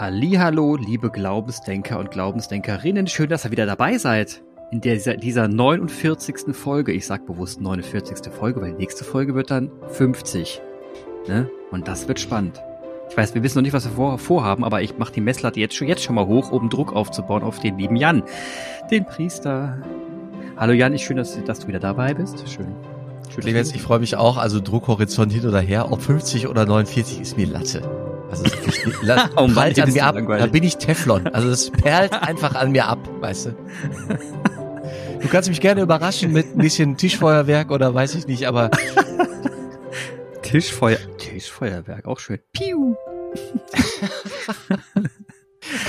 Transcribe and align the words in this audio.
Hallo, 0.00 0.76
liebe 0.76 1.10
Glaubensdenker 1.10 1.98
und 1.98 2.10
Glaubensdenkerinnen, 2.10 3.06
schön, 3.06 3.28
dass 3.28 3.44
ihr 3.44 3.50
wieder 3.50 3.66
dabei 3.66 3.98
seid 3.98 4.42
in 4.70 4.80
dieser, 4.80 5.18
dieser 5.18 5.46
49. 5.46 6.56
Folge. 6.56 6.92
Ich 6.92 7.04
sag 7.04 7.26
bewusst 7.26 7.60
49. 7.60 8.32
Folge, 8.32 8.62
weil 8.62 8.70
die 8.70 8.78
nächste 8.78 9.04
Folge 9.04 9.34
wird 9.34 9.50
dann 9.50 9.70
50. 9.88 10.62
Ne? 11.28 11.50
Und 11.70 11.86
das 11.86 12.08
wird 12.08 12.18
spannend. 12.18 12.62
Ich 13.10 13.16
weiß, 13.18 13.34
wir 13.34 13.42
wissen 13.42 13.58
noch 13.58 13.62
nicht, 13.62 13.74
was 13.74 13.84
wir 13.84 13.90
vor, 13.90 14.16
vorhaben, 14.16 14.64
aber 14.64 14.80
ich 14.80 14.96
mache 14.96 15.12
die 15.12 15.20
Messlatte 15.20 15.60
jetzt 15.60 15.74
schon, 15.74 15.86
jetzt 15.86 16.02
schon 16.02 16.14
mal 16.14 16.26
hoch, 16.26 16.50
um 16.50 16.70
Druck 16.70 16.94
aufzubauen 16.94 17.42
auf 17.42 17.58
den 17.58 17.76
lieben 17.76 17.96
Jan, 17.96 18.22
den 18.90 19.04
Priester. 19.04 19.82
Hallo 20.56 20.72
Jan, 20.72 20.94
ich 20.94 21.04
schön, 21.04 21.18
dass, 21.18 21.44
dass 21.44 21.58
du 21.58 21.68
wieder 21.68 21.78
dabei 21.78 22.14
bist. 22.14 22.48
Schön. 22.48 22.74
schön 23.28 23.42
Clemens, 23.42 23.74
ich 23.74 23.82
freue 23.82 23.98
mich 23.98 24.16
auch. 24.16 24.38
Also 24.38 24.60
Druckhorizont 24.60 25.30
hin 25.30 25.46
oder 25.46 25.60
her, 25.60 25.92
ob 25.92 26.00
50 26.00 26.48
oder 26.48 26.64
49 26.64 27.20
ist 27.20 27.36
mir 27.36 27.48
Latte. 27.48 27.82
Also 28.30 28.44
das 28.44 29.30
oh 29.36 29.48
Mann, 29.48 29.72
an 29.78 29.92
mir 29.92 30.04
ab. 30.04 30.16
Da 30.16 30.46
bin 30.46 30.62
ich 30.62 30.76
Teflon. 30.76 31.26
Also 31.28 31.48
es 31.48 31.70
perlt 31.70 32.12
einfach 32.22 32.54
an 32.54 32.70
mir 32.70 32.86
ab, 32.86 32.98
weißt 33.20 33.46
du. 33.46 33.56
Du 35.20 35.28
kannst 35.28 35.48
mich 35.48 35.60
gerne 35.60 35.82
überraschen 35.82 36.32
mit 36.32 36.46
ein 36.54 36.58
bisschen 36.58 36.96
Tischfeuerwerk 36.96 37.70
oder 37.70 37.92
weiß 37.92 38.14
ich 38.14 38.26
nicht, 38.26 38.46
aber 38.46 38.70
Tischfeuer 40.42 40.98
Tischfeuerwerk, 41.18 42.06
auch 42.06 42.18
schön. 42.18 42.38
Piu. 42.52 42.94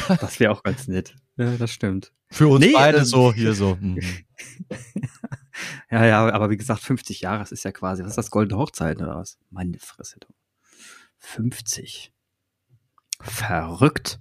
das 0.07 0.39
wäre 0.39 0.51
auch 0.51 0.63
ganz 0.63 0.87
nett. 0.87 1.15
Ja, 1.37 1.55
das 1.57 1.71
stimmt. 1.71 2.11
Für 2.29 2.47
uns 2.47 2.65
nee, 2.65 2.73
beide 2.73 2.99
ähm, 2.99 3.05
so, 3.05 3.33
hier 3.33 3.53
so. 3.53 3.77
Mhm. 3.79 3.99
ja, 5.89 6.05
ja, 6.05 6.29
aber 6.31 6.49
wie 6.49 6.57
gesagt, 6.57 6.81
50 6.81 7.21
Jahre, 7.21 7.39
das 7.39 7.51
ist 7.51 7.63
ja 7.63 7.71
quasi, 7.71 8.03
was 8.03 8.11
ist 8.11 8.17
das, 8.17 8.31
goldene 8.31 8.59
Hochzeit 8.59 9.01
oder 9.01 9.15
was? 9.15 9.37
Meine 9.49 9.79
Fresse. 9.79 10.17
50. 11.19 12.11
Verrückt. 13.23 14.19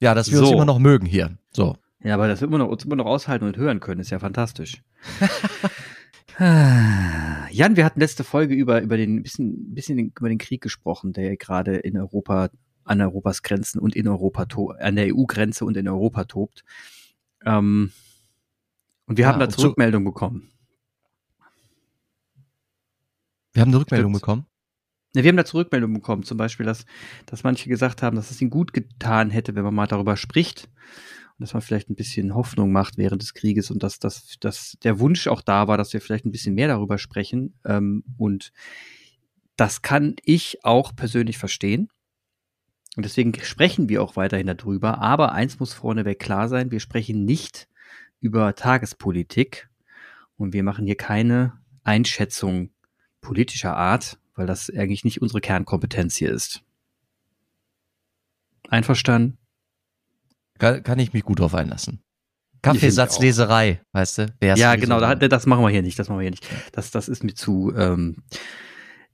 Ja, 0.00 0.14
dass 0.14 0.30
wir 0.30 0.38
so. 0.38 0.44
uns 0.44 0.52
immer 0.52 0.64
noch 0.64 0.78
mögen 0.78 1.06
hier. 1.06 1.38
So. 1.50 1.76
Ja, 2.02 2.14
aber 2.14 2.28
das 2.28 2.40
wird 2.40 2.50
man 2.50 2.60
noch, 2.60 2.68
uns 2.68 2.84
immer 2.84 2.96
noch 2.96 3.06
aushalten 3.06 3.46
und 3.46 3.56
hören 3.56 3.80
können, 3.80 4.00
ist 4.00 4.10
ja 4.10 4.18
fantastisch. 4.18 4.82
Jan, 6.38 7.76
wir 7.76 7.84
hatten 7.84 8.00
letzte 8.00 8.24
Folge 8.24 8.54
über, 8.54 8.82
über 8.82 8.96
den 8.96 9.22
bisschen, 9.22 9.72
bisschen 9.72 10.12
über 10.18 10.28
den 10.28 10.38
Krieg 10.38 10.60
gesprochen, 10.60 11.12
der 11.12 11.36
gerade 11.36 11.76
in 11.76 11.96
Europa, 11.96 12.50
an 12.84 13.00
Europas 13.00 13.42
Grenzen 13.42 13.78
und 13.78 13.94
in 13.94 14.08
Europa, 14.08 14.46
an 14.80 14.96
der 14.96 15.14
EU-Grenze 15.14 15.64
und 15.64 15.76
in 15.76 15.88
Europa 15.88 16.24
tobt. 16.24 16.64
Ähm, 17.44 17.92
und 19.06 19.16
wir 19.16 19.24
ja, 19.24 19.32
haben 19.32 19.38
da 19.38 19.46
Rückmeldung 19.46 20.04
bekommen. 20.04 20.50
Wir 23.52 23.62
haben 23.62 23.70
eine 23.70 23.80
Rückmeldung 23.80 24.12
Stimmt. 24.12 24.22
bekommen? 24.22 24.46
Wir 25.22 25.28
haben 25.28 25.36
da 25.36 25.44
Rückmeldung 25.54 25.94
bekommen, 25.94 26.24
zum 26.24 26.38
Beispiel, 26.38 26.66
dass, 26.66 26.86
dass 27.26 27.44
manche 27.44 27.68
gesagt 27.68 28.02
haben, 28.02 28.16
dass 28.16 28.30
es 28.30 28.40
ihnen 28.40 28.50
gut 28.50 28.72
getan 28.72 29.30
hätte, 29.30 29.54
wenn 29.54 29.64
man 29.64 29.74
mal 29.74 29.86
darüber 29.86 30.16
spricht 30.16 30.68
und 31.38 31.42
dass 31.42 31.54
man 31.54 31.62
vielleicht 31.62 31.88
ein 31.88 31.94
bisschen 31.94 32.34
Hoffnung 32.34 32.72
macht 32.72 32.96
während 32.96 33.22
des 33.22 33.34
Krieges 33.34 33.70
und 33.70 33.82
dass, 33.82 33.98
dass, 33.98 34.36
dass 34.40 34.76
der 34.82 34.98
Wunsch 34.98 35.28
auch 35.28 35.40
da 35.40 35.68
war, 35.68 35.78
dass 35.78 35.92
wir 35.92 36.00
vielleicht 36.00 36.24
ein 36.24 36.32
bisschen 36.32 36.54
mehr 36.54 36.68
darüber 36.68 36.98
sprechen. 36.98 37.58
Ähm, 37.64 38.04
und 38.16 38.52
das 39.56 39.82
kann 39.82 40.16
ich 40.24 40.64
auch 40.64 40.94
persönlich 40.96 41.38
verstehen. 41.38 41.88
Und 42.96 43.04
deswegen 43.04 43.34
sprechen 43.42 43.88
wir 43.88 44.02
auch 44.02 44.16
weiterhin 44.16 44.46
darüber. 44.46 45.00
Aber 45.00 45.32
eins 45.32 45.58
muss 45.58 45.72
vorneweg 45.72 46.18
klar 46.18 46.48
sein, 46.48 46.70
wir 46.70 46.80
sprechen 46.80 47.24
nicht 47.24 47.68
über 48.20 48.54
Tagespolitik 48.54 49.68
und 50.36 50.52
wir 50.52 50.62
machen 50.62 50.86
hier 50.86 50.96
keine 50.96 51.54
Einschätzung 51.82 52.70
politischer 53.20 53.76
Art, 53.76 54.18
weil 54.34 54.46
das 54.46 54.70
eigentlich 54.70 55.04
nicht 55.04 55.22
unsere 55.22 55.40
Kernkompetenz 55.40 56.16
hier 56.16 56.30
ist. 56.30 56.62
Einverstanden? 58.68 59.38
Kann, 60.58 60.82
kann 60.82 60.98
ich 60.98 61.12
mich 61.12 61.24
gut 61.24 61.40
drauf 61.40 61.54
einlassen. 61.54 62.02
Kaffeesatzleserei, 62.62 63.82
weißt 63.92 64.18
du? 64.18 64.34
ja, 64.40 64.76
genau, 64.76 64.98
da, 64.98 65.14
das 65.14 65.44
machen 65.44 65.62
wir 65.62 65.68
hier 65.68 65.82
nicht, 65.82 65.98
das 65.98 66.08
machen 66.08 66.18
wir 66.18 66.22
hier 66.22 66.30
nicht. 66.30 66.48
Das, 66.72 66.90
das 66.90 67.08
ist 67.08 67.22
mir 67.22 67.34
zu, 67.34 67.74
ähm, 67.76 68.22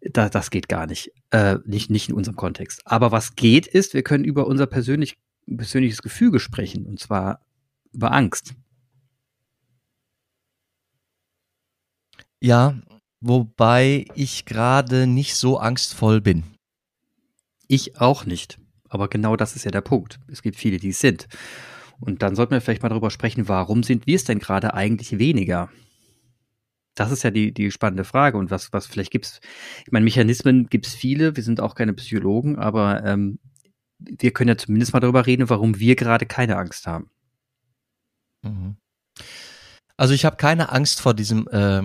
da, 0.01 0.29
das 0.29 0.51
geht 0.51 0.69
gar 0.69 0.87
nicht. 0.87 1.13
Äh, 1.31 1.59
nicht. 1.65 1.91
Nicht 1.91 2.09
in 2.09 2.15
unserem 2.15 2.37
Kontext. 2.37 2.83
Aber 2.87 3.13
was 3.13 3.35
geht 3.37 3.67
ist, 3.67 3.95
wir 3.95 4.03
können 4.03 4.25
über 4.25 4.47
unser 4.47 4.67
persönlich, 4.67 5.19
persönliches 5.47 6.03
Gefüge 6.03 6.41
sprechen, 6.41 6.87
und 6.87 6.99
zwar 6.99 7.45
über 7.93 8.13
Angst. 8.13 8.55
Ja, 12.41 12.81
wobei 13.21 14.07
ich 14.15 14.45
gerade 14.45 15.07
nicht 15.07 15.35
so 15.35 15.59
angstvoll 15.59 16.21
bin. 16.21 16.45
Ich 17.69 18.01
auch 18.01 18.25
nicht. 18.25 18.59
Aber 18.89 19.09
genau 19.09 19.37
das 19.37 19.55
ist 19.55 19.65
ja 19.65 19.71
der 19.71 19.81
Punkt. 19.81 20.19
Es 20.29 20.43
gibt 20.43 20.57
viele, 20.57 20.79
die 20.79 20.89
es 20.89 21.01
sind. 21.01 21.29
Und 22.01 22.23
dann 22.23 22.35
sollten 22.35 22.53
wir 22.53 22.61
vielleicht 22.61 22.83
mal 22.83 22.89
darüber 22.89 23.11
sprechen, 23.11 23.49
warum 23.49 23.83
sind 23.83 24.07
wir 24.07 24.17
es 24.17 24.25
denn 24.25 24.39
gerade 24.39 24.75
eigentlich 24.75 25.19
weniger? 25.19 25.71
Das 26.95 27.13
ist 27.13 27.23
ja 27.23 27.31
die, 27.31 27.53
die 27.53 27.71
spannende 27.71 28.05
Frage. 28.05 28.37
Und 28.39 28.51
was, 28.51 28.73
was 28.73 28.87
vielleicht 28.87 29.13
gibt's, 29.13 29.41
ich 29.87 29.93
meine, 29.93 30.05
Mechanismen 30.05 30.67
gibt's 30.67 30.95
viele, 30.95 31.37
wir 31.37 31.43
sind 31.43 31.61
auch 31.61 31.75
keine 31.75 31.93
Psychologen, 31.93 32.57
aber 32.59 33.05
ähm, 33.05 33.39
wir 33.99 34.33
können 34.33 34.49
ja 34.49 34.57
zumindest 34.57 34.93
mal 34.93 35.01
darüber 35.01 35.27
reden, 35.27 35.49
warum 35.51 35.79
wir 35.79 35.95
gerade 35.95 36.27
keine 36.27 36.57
Angst 36.57 36.87
haben. 36.87 37.11
Mhm. 38.43 38.77
Also 39.97 40.15
ich 40.15 40.25
habe 40.25 40.37
keine 40.37 40.73
Angst 40.73 41.01
vor 41.01 41.15
diesem, 41.15 41.47
äh, 41.49 41.83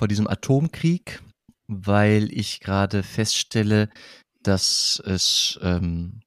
vor 0.00 0.08
diesem 0.08 0.28
Atomkrieg, 0.28 1.22
weil 1.66 2.32
ich 2.32 2.60
gerade 2.60 3.02
feststelle, 3.02 3.90
dass 4.42 4.98
es 5.04 5.60
ähm, 5.60 6.22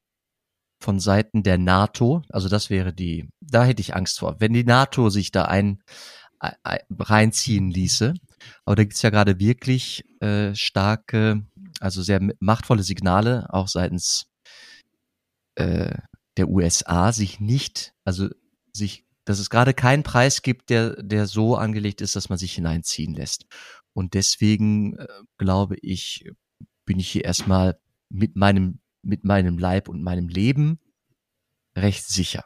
von 0.79 0.99
Seiten 0.99 1.41
der 1.41 1.57
NATO, 1.57 2.21
also 2.29 2.49
das 2.49 2.69
wäre 2.69 2.93
die, 2.93 3.29
da 3.41 3.65
hätte 3.65 3.81
ich 3.81 3.95
Angst 3.95 4.19
vor, 4.19 4.35
wenn 4.37 4.53
die 4.53 4.63
NATO 4.63 5.09
sich 5.09 5.31
da 5.31 5.45
ein, 5.45 5.81
ein 6.37 6.81
reinziehen 6.99 7.71
ließe. 7.71 8.13
Aber 8.63 8.75
da 8.75 8.83
gibt's 8.83 9.01
ja 9.01 9.09
gerade 9.09 9.39
wirklich 9.39 10.03
äh, 10.21 10.53
starke, 10.53 11.43
also 11.79 12.03
sehr 12.03 12.19
machtvolle 12.39 12.83
Signale, 12.83 13.47
auch 13.49 13.67
seitens 13.67 14.27
äh, 15.55 15.97
der 16.37 16.47
USA, 16.47 17.11
sich 17.11 17.39
nicht, 17.39 17.95
also 18.05 18.29
sich, 18.71 19.03
dass 19.25 19.39
es 19.39 19.49
gerade 19.49 19.73
keinen 19.73 20.03
Preis 20.03 20.41
gibt, 20.41 20.69
der, 20.69 21.01
der 21.01 21.27
so 21.27 21.55
angelegt 21.55 22.01
ist, 22.01 22.15
dass 22.15 22.29
man 22.29 22.37
sich 22.37 22.53
hineinziehen 22.53 23.13
lässt. 23.13 23.45
Und 23.93 24.13
deswegen 24.13 24.97
äh, 24.97 25.07
glaube 25.37 25.77
ich, 25.81 26.29
bin 26.85 26.99
ich 26.99 27.09
hier 27.09 27.23
erstmal 27.25 27.79
mit 28.09 28.35
meinem, 28.35 28.79
mit 29.01 29.23
meinem 29.23 29.57
Leib 29.57 29.87
und 29.87 30.03
meinem 30.03 30.27
Leben 30.27 30.79
recht 31.75 32.07
sicher. 32.07 32.45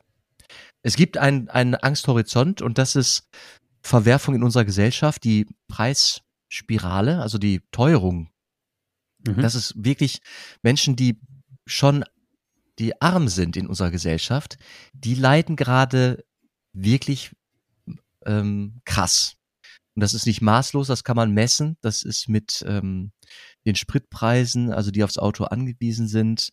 Es 0.81 0.95
gibt 0.95 1.17
einen, 1.17 1.49
einen 1.49 1.75
Angsthorizont 1.75 2.61
und 2.61 2.77
das 2.77 2.95
ist 2.95 3.27
Verwerfung 3.81 4.35
in 4.35 4.44
unserer 4.44 4.65
Gesellschaft, 4.65 5.23
die 5.23 5.47
Preisspirale, 5.67 7.21
also 7.21 7.38
die 7.38 7.61
Teuerung. 7.71 8.29
Mhm. 9.25 9.41
Das 9.41 9.55
ist 9.55 9.73
wirklich 9.77 10.21
Menschen, 10.61 10.95
die 10.95 11.19
schon, 11.65 12.05
die 12.79 13.01
arm 13.01 13.27
sind 13.27 13.57
in 13.57 13.67
unserer 13.67 13.91
Gesellschaft, 13.91 14.57
die 14.94 15.15
leiden 15.15 15.55
gerade 15.55 16.23
wirklich 16.73 17.31
ähm, 18.25 18.81
krass. 18.85 19.35
Und 19.95 20.01
das 20.01 20.13
ist 20.13 20.28
nicht 20.28 20.41
maßlos, 20.41 20.88
das 20.88 21.03
kann 21.03 21.16
man 21.16 21.33
messen. 21.33 21.78
Das 21.81 22.03
ist 22.03 22.29
mit 22.29 22.63
ähm, 22.67 23.11
den 23.66 23.75
Spritpreisen, 23.75 24.72
also 24.72 24.91
die 24.91 25.03
aufs 25.03 25.17
Auto 25.17 25.45
angewiesen 25.45 26.07
sind. 26.07 26.51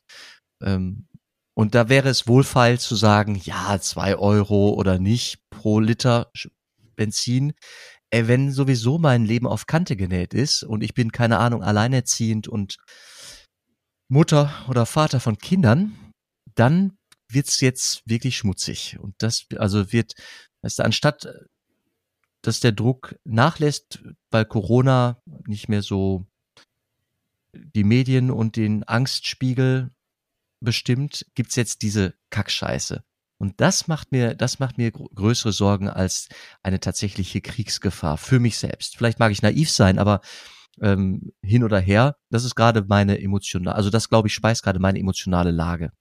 Ähm, 0.63 1.09
und 1.55 1.75
da 1.75 1.89
wäre 1.89 2.09
es 2.09 2.27
wohlfeil 2.27 2.81
zu 2.81 2.97
sagen, 2.97 3.37
ja, 3.37 3.79
zwei 3.81 4.17
Euro 4.17 4.71
oder 4.71 4.99
nicht 4.99 5.39
pro 5.51 5.79
Liter 5.79 6.33
Benzin. 6.97 7.53
Äh, 8.11 8.27
wenn 8.27 8.53
sowieso 8.53 8.99
mein 8.99 9.25
Leben 9.25 9.47
auf 9.47 9.67
Kante 9.67 9.97
genäht 9.97 10.35
ist 10.35 10.63
und 10.63 10.83
ich 10.83 10.95
bin, 10.95 11.13
keine 11.13 11.39
Ahnung, 11.39 11.63
alleinerziehend 11.63 12.49
und 12.49 12.79
Mutter 14.09 14.53
oder 14.69 14.87
Vater 14.87 15.21
von 15.21 15.39
Kindern, 15.39 15.95
dann 16.55 16.97
wird's 17.35 17.61
jetzt 17.61 18.03
wirklich 18.07 18.37
schmutzig. 18.37 18.99
Und 19.01 19.15
das, 19.19 19.47
also 19.57 19.93
wird, 19.93 20.15
weißt 20.63 20.79
du, 20.79 20.85
anstatt 20.85 21.27
dass 22.47 22.61
der 22.61 22.73
Druck 22.73 23.17
nachlässt, 23.25 24.01
weil 24.31 24.45
Corona 24.45 25.23
nicht 25.47 25.69
mehr 25.69 25.83
so 25.83 26.27
die 27.55 27.85
Medien 27.85 28.31
und 28.31 28.57
den 28.57 28.85
Angstspiegel 28.85 29.91
bestimmt, 30.61 31.27
gibt's 31.35 31.57
jetzt 31.57 31.83
diese 31.83 32.15
Kackscheiße. 32.31 33.03
Und 33.39 33.61
das 33.61 33.89
macht 33.89 34.13
mir, 34.13 34.35
das 34.35 34.59
macht 34.59 34.79
mir 34.79 34.91
größere 34.91 35.53
Sorgen 35.53 35.89
als 35.89 36.29
eine 36.63 36.81
tatsächliche 36.81 37.41
Kriegsgefahr 37.41 38.17
für 38.17 38.41
mich 38.41 38.59
selbst. 38.59 38.97
Vielleicht 38.97 39.19
mag 39.19 39.33
ich 39.33 39.43
naiv 39.43 39.71
sein, 39.71 39.99
aber 39.99 40.21
ähm, 40.81 41.33
hin 41.43 41.65
oder 41.65 41.81
her, 41.81 42.17
das 42.31 42.45
ist 42.45 42.55
gerade 42.55 42.85
meine 42.87 43.21
emotionale, 43.21 43.77
also 43.77 43.91
das 43.91 44.09
glaube 44.09 44.29
ich 44.29 44.35
speist 44.35 44.63
gerade 44.63 44.81
meine 44.81 44.99
emotionale 44.99 45.51
Lage. 45.51 45.93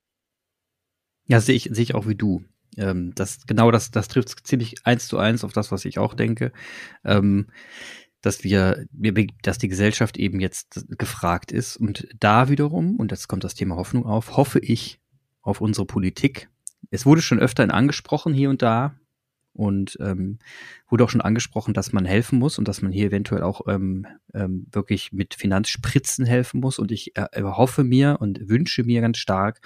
Ja, 1.28 1.40
sehe 1.40 1.56
ich, 1.56 1.70
sehe 1.72 1.84
ich 1.84 1.96
auch 1.96 2.08
wie 2.08 2.16
du. 2.16 2.44
Ähm, 2.78 3.14
das, 3.16 3.46
genau 3.46 3.72
das, 3.72 3.92
das 3.92 4.08
trifft 4.08 4.46
ziemlich 4.46 4.86
eins 4.86 5.08
zu 5.08 5.18
eins 5.18 5.44
auf 5.44 5.54
das, 5.54 5.72
was 5.72 5.86
ich 5.86 6.00
auch 6.00 6.14
denke. 6.14 6.52
Ähm, 7.04 7.48
dass 8.22 8.46
wir, 8.46 8.86
dass 9.42 9.58
die 9.58 9.68
Gesellschaft 9.68 10.18
eben 10.18 10.40
jetzt 10.40 10.86
gefragt 10.98 11.52
ist. 11.52 11.76
Und 11.76 12.08
da 12.20 12.48
wiederum, 12.48 12.96
und 12.96 13.12
jetzt 13.12 13.28
kommt 13.28 13.44
das 13.44 13.54
Thema 13.54 13.76
Hoffnung 13.76 14.06
auf, 14.06 14.38
hoffe 14.38 14.60
ich 14.60 15.02
auf 15.42 15.60
unsere 15.60 15.86
Politik. 15.86 16.50
Es 16.90 17.06
wurde 17.06 17.22
schon 17.22 17.40
öfter 17.40 17.72
angesprochen 17.74 18.34
hier 18.34 18.50
und 18.50 18.62
da 18.62 18.96
und 19.52 19.98
ähm, 20.00 20.40
wurde 20.88 21.04
auch 21.04 21.10
schon 21.10 21.22
angesprochen, 21.22 21.74
dass 21.74 21.92
man 21.92 22.06
helfen 22.06 22.40
muss 22.40 22.58
und 22.58 22.68
dass 22.68 22.82
man 22.82 22.94
hier 22.94 23.08
eventuell 23.08 23.44
auch 23.44 23.68
ähm, 23.68 24.08
ähm, 24.34 24.68
wirklich 24.72 25.12
mit 25.12 25.34
Finanzspritzen 25.36 26.26
helfen 26.26 26.62
muss. 26.62 26.80
Und 26.80 26.92
ich 26.92 27.18
äh, 27.18 27.28
hoffe 27.44 27.84
mir 27.84 28.18
und 28.22 28.48
wünsche 28.48 28.84
mir 28.84 29.02
ganz 29.02 29.18
stark, 29.18 29.60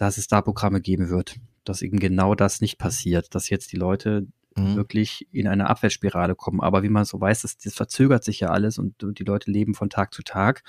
dass 0.00 0.16
es 0.16 0.28
da 0.28 0.40
Programme 0.40 0.80
geben 0.80 1.10
wird, 1.10 1.36
dass 1.62 1.82
eben 1.82 2.00
genau 2.00 2.34
das 2.34 2.62
nicht 2.62 2.78
passiert, 2.78 3.34
dass 3.34 3.50
jetzt 3.50 3.70
die 3.70 3.76
Leute 3.76 4.26
mhm. 4.56 4.74
wirklich 4.74 5.28
in 5.30 5.46
eine 5.46 5.68
Abwärtsspirale 5.68 6.34
kommen. 6.34 6.62
Aber 6.62 6.82
wie 6.82 6.88
man 6.88 7.04
so 7.04 7.20
weiß, 7.20 7.42
das, 7.42 7.58
das 7.58 7.74
verzögert 7.74 8.24
sich 8.24 8.40
ja 8.40 8.48
alles 8.48 8.78
und, 8.78 8.94
die 9.02 9.24
Leute 9.24 9.50
leben 9.50 9.74
von 9.74 9.90
Tag 9.90 10.14
zu 10.14 10.22
Tag 10.22 10.62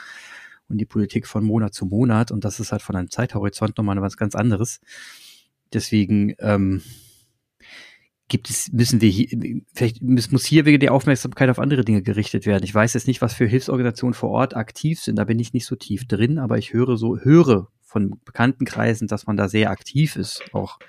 und 0.67 0.79
die 0.79 0.85
Politik 0.85 1.27
von 1.27 1.45
Monat 1.45 1.73
zu 1.73 1.85
Monat 1.85 2.29
und 2.31 2.43
das 2.43 2.59
ist 2.59 2.73
halt 2.73 2.81
von 2.81 2.97
einem 2.97 3.09
Zeithorizont 3.09 3.77
nochmal 3.77 4.01
was 4.01 4.17
ganz 4.17 4.35
anderes. 4.35 4.81
Deswegen 5.71 6.35
ähm, 6.39 6.81
gibt 8.27 8.49
es, 8.49 8.69
müssen 8.73 8.99
wir 8.99 9.09
hier, 9.09 9.61
vielleicht 9.73 10.01
muss 10.01 10.45
hier 10.45 10.65
wegen 10.65 10.81
der 10.81 10.93
Aufmerksamkeit 10.93 11.49
auf 11.49 11.59
andere 11.59 11.85
Dinge 11.85 12.01
gerichtet 12.01 12.45
werden. 12.45 12.65
Ich 12.65 12.75
weiß 12.75 12.95
jetzt 12.95 13.07
nicht, 13.07 13.21
was 13.21 13.33
für 13.33 13.45
Hilfsorganisationen 13.45 14.13
vor 14.13 14.31
Ort 14.31 14.57
aktiv 14.57 14.99
sind, 14.99 15.15
da 15.15 15.23
bin 15.23 15.39
ich 15.39 15.53
nicht 15.53 15.65
so 15.65 15.77
tief 15.77 16.05
drin, 16.05 16.37
aber 16.37 16.57
ich 16.57 16.73
höre 16.73 16.97
so, 16.97 17.17
höre 17.17 17.69
von 17.91 18.19
bekannten 18.23 18.63
Kreisen, 18.63 19.07
dass 19.07 19.27
man 19.27 19.35
da 19.35 19.49
sehr 19.49 19.69
aktiv 19.69 20.15
ist, 20.15 20.41
auch 20.53 20.79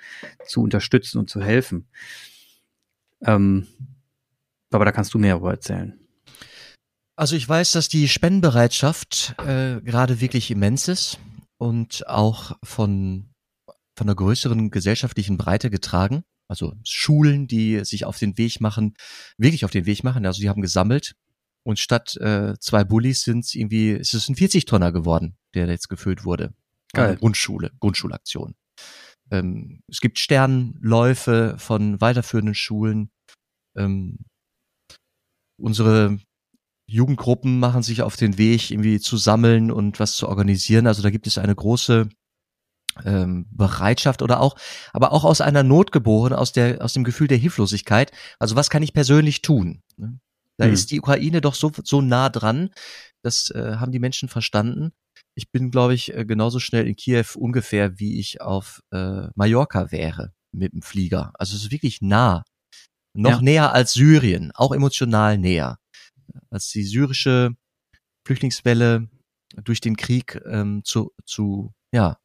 zu 0.46 0.62
unterstützen 0.62 1.19
und 1.19 1.28
zu 1.28 1.43
helfen. 1.43 1.88
Ähm, 3.22 3.66
aber 4.70 4.84
da 4.84 4.93
kannst 4.93 5.12
du 5.12 5.19
mehr 5.19 5.34
darüber 5.34 5.50
erzählen. 5.50 5.99
Also 7.16 7.34
ich 7.34 7.49
weiß, 7.49 7.72
dass 7.72 7.88
die 7.88 8.08
Spendenbereitschaft 8.08 9.34
äh, 9.38 9.81
gerade 9.81 10.20
wirklich 10.20 10.50
immens 10.50 10.87
ist 10.87 11.19
und 11.58 12.06
auch 12.06 12.56
von, 12.62 13.28
von 13.96 14.06
einer 14.06 14.14
größeren 14.14 14.70
gesellschaftlichen 14.70 15.37
Breite 15.37 15.70
getragen. 15.70 16.22
Also 16.48 16.75
Schulen, 16.84 17.48
die 17.48 17.84
sich 17.84 18.05
auf 18.05 18.19
den 18.19 18.38
Weg 18.38 18.60
machen, 18.60 18.94
wirklich 19.38 19.64
auf 19.64 19.70
den 19.72 19.87
Weg 19.87 20.05
machen. 20.05 20.25
Also 20.25 20.40
die 20.40 20.48
haben 20.48 20.62
gesammelt 20.62 21.14
und 21.64 21.81
statt 21.81 22.16
äh, 22.16 22.55
zwei 22.60 22.84
Bullies 22.84 23.22
sind 23.22 23.44
es 23.44 23.55
irgendwie, 23.55 23.90
es 23.90 24.14
ist 24.14 24.28
ein 24.28 24.37
40-Tonner 24.37 24.93
geworden, 24.93 25.37
der 25.55 25.66
jetzt 25.66 25.88
gefüllt 25.88 26.25
wurde. 26.25 26.55
Geil. 26.93 27.17
Grundschule, 27.17 27.73
Grundschulaktion. 27.81 28.55
Ähm, 29.31 29.83
es 29.89 30.00
gibt 30.00 30.19
Sternläufe 30.19 31.56
von 31.59 32.00
weiterführenden 32.00 32.55
Schulen. 32.55 33.11
Ähm, 33.77 34.19
unsere 35.59 36.19
Jugendgruppen 36.87 37.59
machen 37.59 37.83
sich 37.83 38.03
auf 38.03 38.17
den 38.17 38.37
Weg, 38.37 38.71
irgendwie 38.71 39.00
zu 39.00 39.17
sammeln 39.17 39.71
und 39.71 39.99
was 40.00 40.17
zu 40.17 40.29
organisieren. 40.29 40.87
Also 40.87 41.03
da 41.03 41.11
gibt 41.11 41.27
es 41.27 41.39
eine 41.39 41.55
große 41.55 42.09
ähm, 43.05 43.47
Bereitschaft 43.50 44.21
oder 44.21 44.41
auch, 44.41 44.56
aber 44.93 45.12
auch 45.12 45.25
aus 45.25 45.41
einer 45.41 45.62
Not 45.62 45.93
geboren, 45.93 46.35
aus 46.35 46.53
der, 46.53 46.85
aus 46.85 46.93
dem 46.93 47.05
Gefühl 47.05 47.29
der 47.29 47.39
Hilflosigkeit. 47.39 48.12
Also 48.39 48.56
was 48.56 48.69
kann 48.69 48.83
ich 48.83 48.93
persönlich 48.93 49.41
tun? 49.41 49.81
Ne? 49.97 50.21
Da 50.59 50.67
hm. 50.67 50.75
ist 50.75 50.91
die 50.91 51.00
Ukraine 51.00 51.41
doch 51.41 51.55
so, 51.55 51.73
so 51.83 52.03
nah 52.03 52.29
dran. 52.29 52.71
Das 53.23 53.50
äh, 53.50 53.77
haben 53.77 53.93
die 53.93 53.99
Menschen 53.99 54.29
verstanden. 54.29 54.93
Ich 55.34 55.50
bin, 55.50 55.70
glaube 55.70 55.94
ich, 55.94 56.14
äh, 56.14 56.25
genauso 56.25 56.58
schnell 56.58 56.87
in 56.87 56.96
Kiew 56.96 57.25
ungefähr, 57.37 57.99
wie 57.99 58.19
ich 58.19 58.40
auf 58.40 58.82
äh, 58.93 59.29
Mallorca 59.34 59.90
wäre 59.90 60.32
mit 60.52 60.73
dem 60.73 60.82
Flieger. 60.82 61.32
Also 61.34 61.56
es 61.56 61.64
ist 61.64 61.70
wirklich 61.70 62.02
nah. 62.02 62.44
Noch 63.14 63.31
ja. 63.31 63.40
näher 63.43 63.73
als 63.75 63.93
Syrien, 63.93 64.52
auch 64.55 64.73
emotional 64.73 65.37
näher 65.37 65.79
als 66.50 66.69
die 66.70 66.84
syrische 66.84 67.55
Flüchtlingswelle 68.26 69.08
durch 69.64 69.81
den 69.81 69.96
Krieg 69.96 70.40
ähm, 70.46 70.82
zu, 70.84 71.12
zu, 71.25 71.73
ja, 71.93 72.19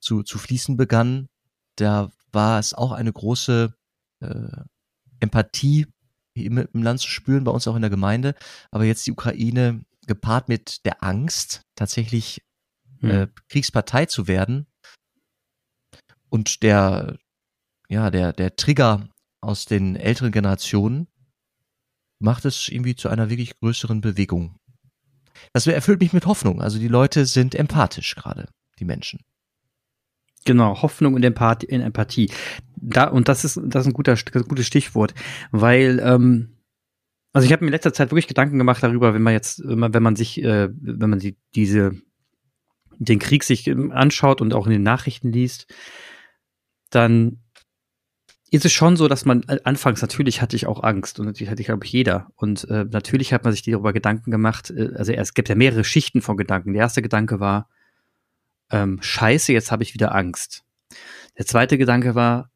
zu, 0.00 0.22
zu 0.22 0.38
fließen 0.38 0.76
begann, 0.76 1.28
da 1.76 2.10
war 2.32 2.58
es 2.58 2.74
auch 2.74 2.92
eine 2.92 3.12
große 3.12 3.74
äh, 4.20 4.64
Empathie 5.20 5.86
im, 6.34 6.58
im 6.58 6.82
Land 6.82 7.00
zu 7.00 7.08
spüren, 7.08 7.44
bei 7.44 7.52
uns 7.52 7.68
auch 7.68 7.76
in 7.76 7.82
der 7.82 7.90
Gemeinde. 7.90 8.34
Aber 8.70 8.84
jetzt 8.84 9.06
die 9.06 9.12
Ukraine 9.12 9.84
gepaart 10.06 10.48
mit 10.48 10.84
der 10.84 11.02
Angst, 11.02 11.62
tatsächlich 11.74 12.42
hm. 13.00 13.10
äh, 13.10 13.28
Kriegspartei 13.48 14.06
zu 14.06 14.26
werden 14.26 14.66
und 16.28 16.62
der, 16.62 17.18
ja, 17.88 18.10
der, 18.10 18.32
der 18.32 18.56
Trigger 18.56 19.08
aus 19.40 19.66
den 19.66 19.96
älteren 19.96 20.32
Generationen, 20.32 21.06
macht 22.18 22.44
es 22.44 22.68
irgendwie 22.68 22.96
zu 22.96 23.08
einer 23.08 23.30
wirklich 23.30 23.58
größeren 23.60 24.00
Bewegung. 24.00 24.56
Das 25.52 25.66
erfüllt 25.66 26.00
mich 26.00 26.12
mit 26.12 26.26
Hoffnung. 26.26 26.62
Also 26.62 26.78
die 26.78 26.88
Leute 26.88 27.26
sind 27.26 27.54
empathisch 27.54 28.14
gerade, 28.14 28.48
die 28.78 28.84
Menschen. 28.84 29.20
Genau, 30.44 30.82
Hoffnung 30.82 31.14
und 31.14 31.22
Empathie. 31.22 31.66
In 31.66 31.80
Empathie. 31.80 32.30
Da, 32.76 33.08
und 33.08 33.28
das 33.28 33.44
ist, 33.44 33.60
das 33.62 33.82
ist 33.82 33.86
ein 33.86 33.94
guter, 33.94 34.16
gutes 34.16 34.66
Stichwort, 34.66 35.14
weil, 35.52 36.00
ähm, 36.04 36.53
also 37.34 37.46
ich 37.46 37.52
habe 37.52 37.64
mir 37.64 37.68
in 37.68 37.72
letzter 37.72 37.92
Zeit 37.92 38.10
wirklich 38.12 38.28
Gedanken 38.28 38.58
gemacht 38.58 38.82
darüber, 38.82 39.12
wenn 39.12 39.22
man 39.22 39.32
jetzt, 39.32 39.60
wenn 39.66 39.78
man, 39.78 39.92
wenn 39.92 40.04
man 40.04 40.14
sich, 40.14 40.42
äh, 40.42 40.68
wenn 40.72 41.10
man 41.10 41.18
die, 41.18 41.36
diese, 41.56 41.92
den 42.98 43.18
Krieg 43.18 43.42
sich 43.42 43.66
ähm, 43.66 43.90
anschaut 43.90 44.40
und 44.40 44.54
auch 44.54 44.66
in 44.66 44.72
den 44.72 44.84
Nachrichten 44.84 45.32
liest, 45.32 45.66
dann 46.90 47.40
ist 48.52 48.64
es 48.64 48.72
schon 48.72 48.96
so, 48.96 49.08
dass 49.08 49.24
man 49.24 49.42
äh, 49.48 49.58
anfangs 49.64 50.00
natürlich 50.00 50.40
hatte 50.40 50.54
ich 50.54 50.68
auch 50.68 50.84
Angst 50.84 51.18
und 51.18 51.26
natürlich 51.26 51.50
hatte 51.50 51.60
ich 51.60 51.66
glaube 51.66 51.84
ich 51.84 51.92
jeder 51.92 52.28
und 52.36 52.70
äh, 52.70 52.84
natürlich 52.84 53.32
hat 53.32 53.42
man 53.42 53.52
sich 53.52 53.62
darüber 53.62 53.92
Gedanken 53.92 54.30
gemacht. 54.30 54.70
Äh, 54.70 54.92
also 54.94 55.12
es 55.12 55.34
gibt 55.34 55.48
ja 55.48 55.56
mehrere 55.56 55.82
Schichten 55.82 56.22
von 56.22 56.36
Gedanken. 56.36 56.72
Der 56.72 56.82
erste 56.82 57.02
Gedanke 57.02 57.40
war 57.40 57.68
ähm, 58.70 59.00
Scheiße, 59.02 59.52
jetzt 59.52 59.72
habe 59.72 59.82
ich 59.82 59.92
wieder 59.92 60.14
Angst. 60.14 60.62
Der 61.36 61.46
zweite 61.46 61.78
Gedanke 61.78 62.14
war 62.14 62.52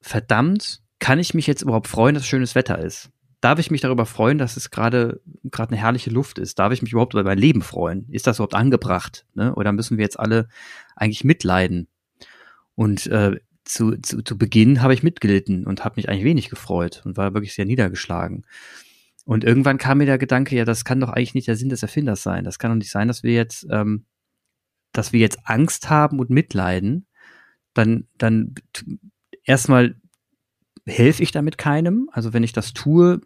verdammt, 0.00 0.80
kann 1.00 1.18
ich 1.18 1.34
mich 1.34 1.46
jetzt 1.46 1.60
überhaupt 1.60 1.88
freuen, 1.88 2.14
dass 2.14 2.26
schönes 2.26 2.54
Wetter 2.54 2.78
ist? 2.78 3.10
Darf 3.44 3.58
ich 3.58 3.70
mich 3.70 3.82
darüber 3.82 4.06
freuen, 4.06 4.38
dass 4.38 4.56
es 4.56 4.70
gerade 4.70 5.20
gerade 5.44 5.72
eine 5.72 5.80
herrliche 5.80 6.08
Luft 6.08 6.38
ist? 6.38 6.58
Darf 6.58 6.72
ich 6.72 6.80
mich 6.80 6.92
überhaupt 6.92 7.12
über 7.12 7.24
mein 7.24 7.36
Leben 7.36 7.60
freuen? 7.60 8.08
Ist 8.08 8.26
das 8.26 8.38
überhaupt 8.38 8.54
angebracht? 8.54 9.26
Ne? 9.34 9.54
Oder 9.54 9.70
müssen 9.72 9.98
wir 9.98 10.02
jetzt 10.02 10.18
alle 10.18 10.48
eigentlich 10.96 11.24
mitleiden? 11.24 11.88
Und 12.74 13.06
äh, 13.08 13.38
zu, 13.66 13.98
zu, 13.98 14.22
zu 14.22 14.38
Beginn 14.38 14.80
habe 14.80 14.94
ich 14.94 15.02
mitgelitten 15.02 15.66
und 15.66 15.84
habe 15.84 15.96
mich 15.96 16.08
eigentlich 16.08 16.24
wenig 16.24 16.48
gefreut 16.48 17.02
und 17.04 17.18
war 17.18 17.34
wirklich 17.34 17.52
sehr 17.52 17.66
niedergeschlagen. 17.66 18.46
Und 19.26 19.44
irgendwann 19.44 19.76
kam 19.76 19.98
mir 19.98 20.06
der 20.06 20.16
Gedanke, 20.16 20.56
ja, 20.56 20.64
das 20.64 20.86
kann 20.86 21.00
doch 21.00 21.10
eigentlich 21.10 21.34
nicht 21.34 21.48
der 21.48 21.56
Sinn 21.56 21.68
des 21.68 21.82
Erfinders 21.82 22.22
sein. 22.22 22.44
Das 22.44 22.58
kann 22.58 22.70
doch 22.70 22.78
nicht 22.78 22.90
sein, 22.90 23.08
dass 23.08 23.22
wir 23.22 23.34
jetzt, 23.34 23.66
ähm, 23.70 24.06
dass 24.92 25.12
wir 25.12 25.20
jetzt 25.20 25.40
Angst 25.44 25.90
haben 25.90 26.18
und 26.18 26.30
mitleiden. 26.30 27.06
Dann, 27.74 28.08
dann 28.16 28.54
erstmal 29.44 29.96
helfe 30.86 31.22
ich 31.22 31.30
damit 31.30 31.58
keinem. 31.58 32.08
Also 32.10 32.32
wenn 32.32 32.42
ich 32.42 32.54
das 32.54 32.72
tue, 32.72 33.20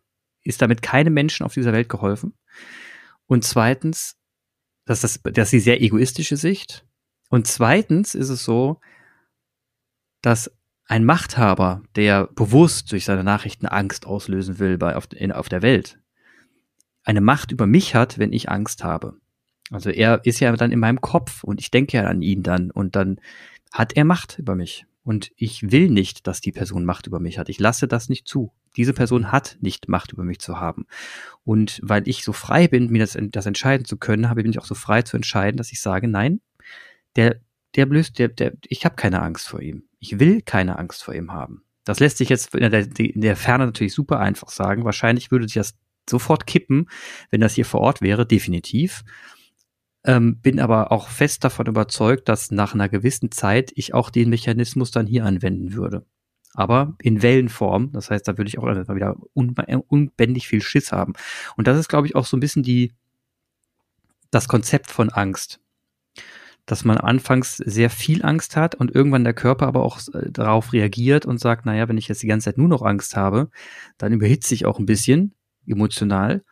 ist 0.48 0.62
damit 0.62 0.82
keinem 0.82 1.14
Menschen 1.14 1.44
auf 1.44 1.54
dieser 1.54 1.72
Welt 1.72 1.88
geholfen. 1.88 2.34
Und 3.26 3.44
zweitens, 3.44 4.16
das 4.84 5.04
ist, 5.04 5.20
das, 5.24 5.32
das 5.34 5.48
ist 5.48 5.52
die 5.52 5.60
sehr 5.60 5.82
egoistische 5.82 6.36
Sicht. 6.36 6.86
Und 7.28 7.46
zweitens 7.46 8.14
ist 8.14 8.30
es 8.30 8.42
so, 8.42 8.80
dass 10.22 10.50
ein 10.86 11.04
Machthaber, 11.04 11.82
der 11.94 12.26
bewusst 12.28 12.90
durch 12.90 13.04
seine 13.04 13.22
Nachrichten 13.22 13.66
Angst 13.66 14.06
auslösen 14.06 14.58
will 14.58 14.78
bei, 14.78 14.96
auf, 14.96 15.08
in, 15.12 15.32
auf 15.32 15.50
der 15.50 15.62
Welt, 15.62 16.00
eine 17.04 17.20
Macht 17.20 17.52
über 17.52 17.66
mich 17.66 17.94
hat, 17.94 18.18
wenn 18.18 18.32
ich 18.32 18.48
Angst 18.48 18.82
habe. 18.82 19.16
Also 19.70 19.90
er 19.90 20.24
ist 20.24 20.40
ja 20.40 20.50
dann 20.56 20.72
in 20.72 20.80
meinem 20.80 21.02
Kopf 21.02 21.44
und 21.44 21.60
ich 21.60 21.70
denke 21.70 21.98
ja 21.98 22.04
an 22.04 22.22
ihn 22.22 22.42
dann 22.42 22.70
und 22.70 22.96
dann 22.96 23.20
hat 23.70 23.94
er 23.96 24.04
Macht 24.04 24.38
über 24.38 24.54
mich. 24.54 24.86
Und 25.04 25.30
ich 25.36 25.70
will 25.70 25.90
nicht, 25.90 26.26
dass 26.26 26.40
die 26.40 26.52
Person 26.52 26.84
Macht 26.84 27.06
über 27.06 27.20
mich 27.20 27.38
hat. 27.38 27.48
Ich 27.48 27.58
lasse 27.58 27.86
das 27.86 28.08
nicht 28.08 28.26
zu. 28.26 28.52
Diese 28.78 28.94
Person 28.94 29.32
hat 29.32 29.58
nicht 29.60 29.88
Macht 29.88 30.12
über 30.12 30.24
mich 30.24 30.38
zu 30.38 30.58
haben. 30.58 30.86
Und 31.44 31.80
weil 31.82 32.08
ich 32.08 32.24
so 32.24 32.32
frei 32.32 32.68
bin, 32.68 32.90
mir 32.90 33.00
das, 33.00 33.18
das 33.20 33.44
entscheiden 33.44 33.84
zu 33.84 33.98
können, 33.98 34.30
habe 34.30 34.40
ich 34.40 34.46
mich 34.46 34.58
auch 34.58 34.64
so 34.64 34.74
frei 34.74 35.02
zu 35.02 35.16
entscheiden, 35.16 35.58
dass 35.58 35.72
ich 35.72 35.80
sage, 35.82 36.08
nein, 36.08 36.40
der, 37.16 37.40
der 37.74 37.86
blößt, 37.86 38.18
der, 38.18 38.28
der, 38.28 38.52
ich 38.66 38.84
habe 38.84 38.94
keine 38.94 39.20
Angst 39.20 39.48
vor 39.48 39.60
ihm. 39.60 39.82
Ich 39.98 40.20
will 40.20 40.40
keine 40.42 40.78
Angst 40.78 41.02
vor 41.02 41.14
ihm 41.14 41.32
haben. 41.32 41.64
Das 41.84 41.98
lässt 41.98 42.18
sich 42.18 42.28
jetzt 42.28 42.54
in 42.54 42.70
der, 42.70 42.86
in 42.98 43.20
der 43.20 43.34
Ferne 43.34 43.66
natürlich 43.66 43.94
super 43.94 44.20
einfach 44.20 44.50
sagen. 44.50 44.84
Wahrscheinlich 44.84 45.30
würde 45.30 45.46
sich 45.46 45.54
das 45.54 45.74
sofort 46.08 46.46
kippen, 46.46 46.88
wenn 47.30 47.40
das 47.40 47.54
hier 47.54 47.64
vor 47.64 47.80
Ort 47.80 48.00
wäre, 48.00 48.26
definitiv. 48.26 49.04
Ähm, 50.04 50.40
bin 50.40 50.60
aber 50.60 50.92
auch 50.92 51.08
fest 51.08 51.42
davon 51.42 51.66
überzeugt, 51.66 52.28
dass 52.28 52.52
nach 52.52 52.74
einer 52.74 52.88
gewissen 52.88 53.32
Zeit 53.32 53.72
ich 53.74 53.94
auch 53.94 54.10
den 54.10 54.30
Mechanismus 54.30 54.92
dann 54.92 55.06
hier 55.06 55.24
anwenden 55.24 55.72
würde. 55.72 56.06
Aber 56.54 56.96
in 57.00 57.22
Wellenform, 57.22 57.92
das 57.92 58.10
heißt, 58.10 58.26
da 58.26 58.38
würde 58.38 58.48
ich 58.48 58.58
auch 58.58 58.66
wieder 58.66 59.16
unbändig 59.34 60.48
viel 60.48 60.62
Schiss 60.62 60.92
haben. 60.92 61.12
Und 61.56 61.66
das 61.66 61.78
ist, 61.78 61.88
glaube 61.88 62.06
ich, 62.06 62.16
auch 62.16 62.26
so 62.26 62.36
ein 62.36 62.40
bisschen 62.40 62.62
die, 62.62 62.92
das 64.30 64.48
Konzept 64.48 64.90
von 64.90 65.10
Angst 65.10 65.60
dass 66.68 66.84
man 66.84 66.98
anfangs 66.98 67.56
sehr 67.56 67.88
viel 67.88 68.24
Angst 68.24 68.54
hat 68.54 68.74
und 68.74 68.94
irgendwann 68.94 69.24
der 69.24 69.32
Körper 69.32 69.66
aber 69.66 69.82
auch 69.82 70.00
äh, 70.12 70.30
darauf 70.30 70.72
reagiert 70.74 71.24
und 71.24 71.40
sagt, 71.40 71.64
naja, 71.64 71.88
wenn 71.88 71.96
ich 71.96 72.08
jetzt 72.08 72.22
die 72.22 72.26
ganze 72.26 72.44
Zeit 72.44 72.58
nur 72.58 72.68
noch 72.68 72.82
Angst 72.82 73.16
habe, 73.16 73.50
dann 73.96 74.12
überhitze 74.12 74.54
ich 74.54 74.66
auch 74.66 74.78
ein 74.78 74.86
bisschen 74.86 75.34
emotional. 75.66 76.44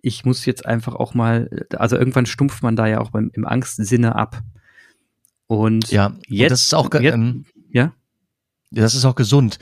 Ich 0.00 0.24
muss 0.24 0.46
jetzt 0.46 0.64
einfach 0.64 0.94
auch 0.94 1.12
mal, 1.12 1.66
äh, 1.70 1.76
also 1.76 1.96
irgendwann 1.96 2.24
stumpft 2.24 2.62
man 2.62 2.74
da 2.74 2.86
ja 2.86 3.00
auch 3.00 3.10
beim, 3.10 3.30
im 3.34 3.46
Angstsinne 3.46 4.16
ab. 4.16 4.40
Und 5.46 5.90
ja, 5.90 6.16
jetzt, 6.26 6.44
und 6.44 6.50
das 6.50 6.62
ist 6.62 6.74
auch, 6.74 6.94
jetzt, 6.94 7.14
ähm, 7.14 7.44
ja, 7.70 7.92
das 8.74 8.94
ist 8.94 9.04
auch 9.04 9.14
gesund. 9.14 9.58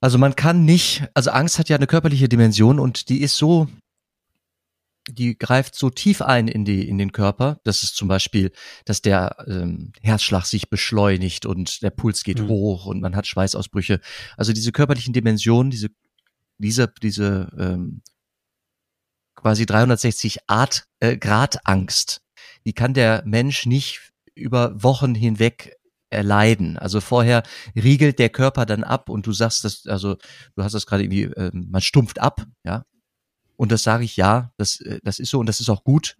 Also 0.00 0.18
man 0.18 0.34
kann 0.34 0.64
nicht, 0.64 1.04
also 1.14 1.30
Angst 1.30 1.58
hat 1.58 1.68
ja 1.68 1.76
eine 1.76 1.86
körperliche 1.86 2.28
Dimension 2.28 2.80
und 2.80 3.08
die 3.08 3.22
ist 3.22 3.36
so, 3.36 3.68
die 5.08 5.36
greift 5.36 5.74
so 5.74 5.90
tief 5.90 6.22
ein 6.22 6.48
in 6.48 6.64
die 6.64 6.88
in 6.88 6.98
den 6.98 7.12
Körper, 7.12 7.60
dass 7.64 7.82
es 7.82 7.92
zum 7.94 8.08
Beispiel, 8.08 8.52
dass 8.84 9.02
der 9.02 9.36
ähm, 9.48 9.92
Herzschlag 10.00 10.44
sich 10.46 10.70
beschleunigt 10.70 11.46
und 11.46 11.82
der 11.82 11.90
Puls 11.90 12.24
geht 12.24 12.40
Mhm. 12.40 12.48
hoch 12.48 12.86
und 12.86 13.00
man 13.00 13.14
hat 13.16 13.26
Schweißausbrüche. 13.26 14.00
Also 14.36 14.52
diese 14.52 14.72
körperlichen 14.72 15.12
Dimensionen, 15.12 15.70
diese 15.70 15.88
diese 16.58 16.92
diese 17.02 17.48
ähm, 17.58 18.02
quasi 19.34 19.66
360 19.66 20.48
Art, 20.48 20.86
äh, 21.00 21.16
Grad 21.16 21.66
Angst, 21.66 22.22
die 22.64 22.72
kann 22.72 22.94
der 22.94 23.22
Mensch 23.24 23.66
nicht 23.66 24.12
über 24.34 24.82
Wochen 24.82 25.14
hinweg 25.14 25.76
erleiden. 26.12 26.78
Also 26.78 27.00
vorher 27.00 27.42
riegelt 27.74 28.18
der 28.18 28.28
Körper 28.28 28.66
dann 28.66 28.84
ab 28.84 29.08
und 29.08 29.26
du 29.26 29.32
sagst 29.32 29.64
das, 29.64 29.86
also 29.86 30.16
du 30.56 30.62
hast 30.62 30.74
das 30.74 30.86
gerade 30.86 31.04
irgendwie, 31.04 31.24
äh, 31.24 31.50
man 31.52 31.80
stumpft 31.80 32.20
ab, 32.20 32.44
ja. 32.64 32.84
Und 33.56 33.70
das 33.70 33.82
sage 33.82 34.04
ich 34.04 34.16
ja, 34.16 34.52
das, 34.56 34.80
äh, 34.80 35.00
das 35.02 35.18
ist 35.18 35.30
so 35.30 35.38
und 35.38 35.46
das 35.46 35.60
ist 35.60 35.68
auch 35.68 35.84
gut, 35.84 36.16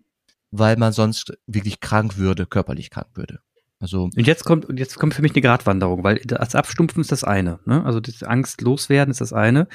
weil 0.51 0.77
man 0.77 0.93
sonst 0.93 1.33
wirklich 1.47 1.81
krank 1.81 2.17
würde, 2.17 2.47
körperlich 2.47 2.91
krank 2.91 3.09
würde. 3.15 3.41
Also 3.83 4.05
Und 4.05 4.27
jetzt 4.29 4.45
kommt, 4.45 4.65
und 4.65 4.79
jetzt 4.79 4.97
kommt 4.97 5.13
für 5.13 5.23
mich 5.23 5.33
eine 5.33 5.41
Gratwanderung, 5.41 6.05
weil 6.05 6.21
das 6.25 6.55
Abstumpfen 6.55 7.01
ist 7.01 7.11
das 7.11 7.25
eine. 7.25 7.59
Ne? 7.65 7.85
Also 7.85 7.99
das 7.99 8.23
Angst 8.23 8.61
loswerden 8.61 9.11
ist 9.11 9.21
das 9.21 9.33
eine. 9.33 9.67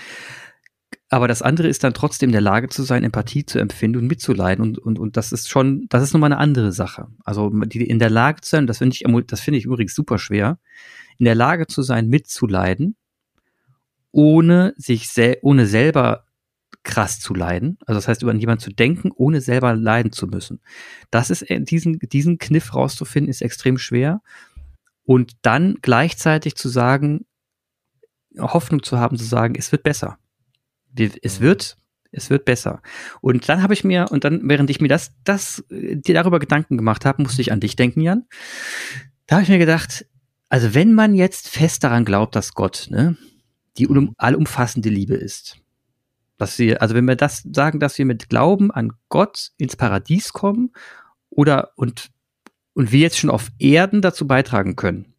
Aber 1.09 1.27
das 1.29 1.41
andere 1.41 1.69
ist 1.69 1.83
dann 1.83 1.93
trotzdem 1.93 2.29
in 2.29 2.33
der 2.33 2.41
Lage 2.41 2.67
zu 2.67 2.83
sein, 2.83 3.03
Empathie 3.03 3.45
zu 3.45 3.59
empfinden 3.59 3.99
und 3.99 4.07
mitzuleiden. 4.07 4.61
Und, 4.61 4.77
und, 4.77 4.99
und 4.99 5.15
das 5.15 5.31
ist 5.31 5.49
schon, 5.49 5.85
das 5.89 6.03
ist 6.03 6.13
nochmal 6.13 6.33
eine 6.33 6.41
andere 6.41 6.73
Sache. 6.73 7.07
Also 7.23 7.49
die 7.49 7.87
in 7.87 7.99
der 7.99 8.09
Lage 8.09 8.41
zu 8.41 8.49
sein, 8.49 8.67
das 8.67 8.79
finde 8.79 8.95
ich, 8.95 9.05
das 9.27 9.39
finde 9.39 9.57
ich 9.57 9.65
übrigens 9.65 9.95
super 9.95 10.19
schwer, 10.19 10.59
in 11.17 11.25
der 11.25 11.35
Lage 11.35 11.67
zu 11.67 11.81
sein, 11.81 12.09
mitzuleiden, 12.09 12.97
ohne 14.11 14.73
sich 14.77 15.09
sel 15.09 15.37
ohne 15.41 15.65
selber 15.65 16.25
krass 16.83 17.19
zu 17.19 17.33
leiden. 17.33 17.77
Also 17.85 17.97
das 17.97 18.07
heißt, 18.07 18.23
über 18.23 18.33
jemanden 18.33 18.63
zu 18.63 18.71
denken, 18.71 19.11
ohne 19.15 19.39
selber 19.39 19.75
leiden 19.75 20.11
zu 20.11 20.27
müssen. 20.27 20.59
Das 21.09 21.29
ist 21.29 21.43
äh, 21.43 21.61
diesen, 21.61 21.99
diesen 21.99 22.37
Kniff 22.37 22.73
rauszufinden, 22.73 23.29
ist 23.29 23.41
extrem 23.41 23.77
schwer. 23.77 24.21
Und 25.03 25.33
dann 25.41 25.75
gleichzeitig 25.81 26.55
zu 26.55 26.67
sagen, 26.67 27.25
Hoffnung 28.37 28.83
zu 28.83 28.99
haben, 28.99 29.17
zu 29.17 29.25
sagen, 29.25 29.55
es 29.57 29.71
wird 29.71 29.83
besser. 29.83 30.17
Es 30.99 31.39
Mhm. 31.39 31.43
wird, 31.43 31.77
es 32.11 32.29
wird 32.29 32.45
besser. 32.45 32.81
Und 33.21 33.47
dann 33.49 33.61
habe 33.61 33.73
ich 33.73 33.83
mir, 33.83 34.07
und 34.11 34.23
dann, 34.23 34.41
während 34.43 34.69
ich 34.69 34.81
mir 34.81 34.87
das, 34.87 35.11
das, 35.23 35.63
äh, 35.69 35.95
dir 35.95 36.13
darüber 36.15 36.39
Gedanken 36.39 36.77
gemacht 36.77 37.05
habe, 37.05 37.21
musste 37.21 37.41
ich 37.41 37.51
an 37.51 37.59
dich 37.59 37.75
denken, 37.75 38.01
Jan. 38.01 38.25
Da 39.25 39.35
habe 39.35 39.43
ich 39.43 39.49
mir 39.49 39.57
gedacht, 39.59 40.05
also 40.49 40.73
wenn 40.73 40.93
man 40.93 41.13
jetzt 41.13 41.49
fest 41.49 41.83
daran 41.83 42.05
glaubt, 42.05 42.35
dass 42.35 42.53
Gott, 42.53 42.87
ne, 42.89 43.17
die 43.77 43.87
um, 43.87 44.13
allumfassende 44.17 44.89
Liebe 44.89 45.15
ist, 45.15 45.57
dass 46.37 46.57
wir, 46.59 46.81
also 46.81 46.95
wenn 46.95 47.05
wir 47.05 47.15
das 47.15 47.43
sagen, 47.51 47.79
dass 47.79 47.97
wir 47.97 48.05
mit 48.05 48.29
Glauben 48.29 48.71
an 48.71 48.93
Gott 49.09 49.51
ins 49.57 49.75
Paradies 49.75 50.33
kommen 50.33 50.71
oder 51.29 51.71
und, 51.75 52.09
und 52.73 52.91
wir 52.91 52.99
jetzt 52.99 53.17
schon 53.17 53.29
auf 53.29 53.49
Erden 53.59 54.01
dazu 54.01 54.27
beitragen 54.27 54.75
können, 54.75 55.13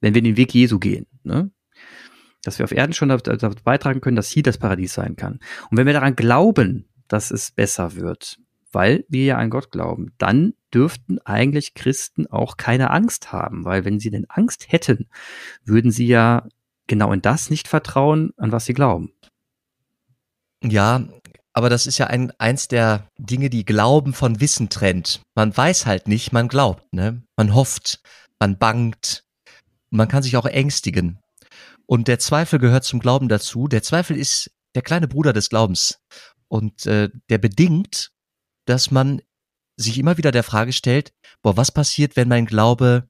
wenn 0.00 0.14
wir 0.14 0.22
den 0.22 0.36
Weg 0.36 0.54
Jesu 0.54 0.78
gehen, 0.78 1.06
ne? 1.24 1.50
Dass 2.46 2.58
wir 2.58 2.64
auf 2.64 2.72
Erden 2.72 2.92
schon 2.92 3.08
dazu 3.08 3.50
beitragen 3.64 4.00
können, 4.00 4.16
dass 4.16 4.30
hier 4.30 4.42
das 4.42 4.58
Paradies 4.58 4.94
sein 4.94 5.16
kann. 5.16 5.40
Und 5.70 5.76
wenn 5.76 5.86
wir 5.86 5.92
daran 5.92 6.16
glauben, 6.16 6.88
dass 7.08 7.30
es 7.30 7.50
besser 7.50 7.94
wird, 7.96 8.38
weil 8.72 9.04
wir 9.08 9.24
ja 9.24 9.38
an 9.38 9.50
Gott 9.50 9.70
glauben, 9.70 10.12
dann 10.18 10.54
dürften 10.72 11.18
eigentlich 11.24 11.74
Christen 11.74 12.26
auch 12.26 12.56
keine 12.56 12.90
Angst 12.90 13.32
haben, 13.32 13.64
weil 13.64 13.84
wenn 13.84 13.98
sie 13.98 14.10
denn 14.10 14.26
Angst 14.28 14.70
hätten, 14.70 15.08
würden 15.64 15.90
sie 15.90 16.06
ja 16.06 16.46
genau 16.86 17.12
in 17.12 17.22
das 17.22 17.50
nicht 17.50 17.68
vertrauen, 17.68 18.32
an 18.36 18.52
was 18.52 18.66
sie 18.66 18.74
glauben. 18.74 19.12
Ja, 20.62 21.04
aber 21.52 21.70
das 21.70 21.86
ist 21.86 21.98
ja 21.98 22.08
ein, 22.08 22.32
eins 22.38 22.68
der 22.68 23.08
Dinge, 23.18 23.48
die 23.48 23.64
Glauben 23.64 24.12
von 24.12 24.40
Wissen 24.40 24.68
trennt. 24.68 25.22
Man 25.34 25.56
weiß 25.56 25.86
halt 25.86 26.06
nicht, 26.06 26.32
man 26.32 26.48
glaubt, 26.48 26.92
ne? 26.92 27.22
Man 27.36 27.54
hofft, 27.54 28.02
man 28.38 28.58
bangt, 28.58 29.24
man 29.90 30.08
kann 30.08 30.22
sich 30.22 30.36
auch 30.36 30.44
ängstigen. 30.44 31.18
Und 31.86 32.08
der 32.08 32.18
Zweifel 32.18 32.58
gehört 32.58 32.84
zum 32.84 33.00
Glauben 33.00 33.28
dazu. 33.28 33.68
Der 33.68 33.82
Zweifel 33.82 34.16
ist 34.16 34.50
der 34.74 34.82
kleine 34.82 35.08
Bruder 35.08 35.32
des 35.32 35.48
Glaubens. 35.48 36.00
Und 36.48 36.86
äh, 36.86 37.10
der 37.30 37.38
bedingt, 37.38 38.12
dass 38.66 38.90
man 38.90 39.22
sich 39.76 39.98
immer 39.98 40.16
wieder 40.16 40.32
der 40.32 40.42
Frage 40.42 40.72
stellt, 40.72 41.12
boah, 41.42 41.56
was 41.56 41.72
passiert, 41.72 42.16
wenn 42.16 42.28
mein 42.28 42.46
Glaube 42.46 43.08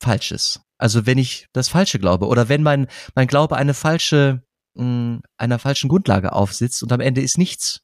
falsch 0.00 0.32
ist? 0.32 0.60
Also 0.78 1.06
wenn 1.06 1.18
ich 1.18 1.46
das 1.52 1.68
Falsche 1.68 1.98
glaube 1.98 2.26
oder 2.26 2.48
wenn 2.48 2.62
mein, 2.62 2.88
mein 3.14 3.26
Glaube 3.26 3.56
eine 3.56 3.74
falsche, 3.74 4.42
mh, 4.74 5.20
einer 5.36 5.58
falschen 5.58 5.88
Grundlage 5.88 6.32
aufsitzt 6.32 6.82
und 6.82 6.92
am 6.92 7.00
Ende 7.00 7.20
ist 7.20 7.38
nichts. 7.38 7.82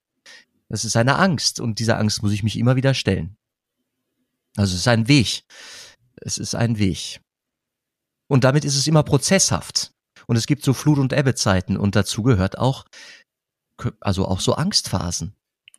Das 0.68 0.84
ist 0.84 0.96
eine 0.96 1.16
Angst 1.16 1.60
und 1.60 1.78
dieser 1.78 1.98
Angst 1.98 2.22
muss 2.22 2.32
ich 2.32 2.42
mich 2.42 2.58
immer 2.58 2.74
wieder 2.74 2.94
stellen. 2.94 3.36
Also 4.56 4.74
es 4.74 4.80
ist 4.80 4.88
ein 4.88 5.08
Weg. 5.08 5.44
Es 6.16 6.38
ist 6.38 6.54
ein 6.54 6.78
Weg. 6.78 7.20
Und 8.28 8.44
damit 8.44 8.64
ist 8.64 8.76
es 8.76 8.86
immer 8.86 9.02
prozesshaft. 9.02 9.92
Und 10.26 10.36
es 10.36 10.46
gibt 10.46 10.64
so 10.64 10.72
Flut- 10.72 10.98
und 10.98 11.12
Ebbezeiten 11.12 11.76
und 11.76 11.94
dazu 11.94 12.22
gehört 12.22 12.58
auch, 12.58 12.84
also 14.00 14.26
auch 14.26 14.40
so 14.40 14.54
Angstphasen. 14.54 15.34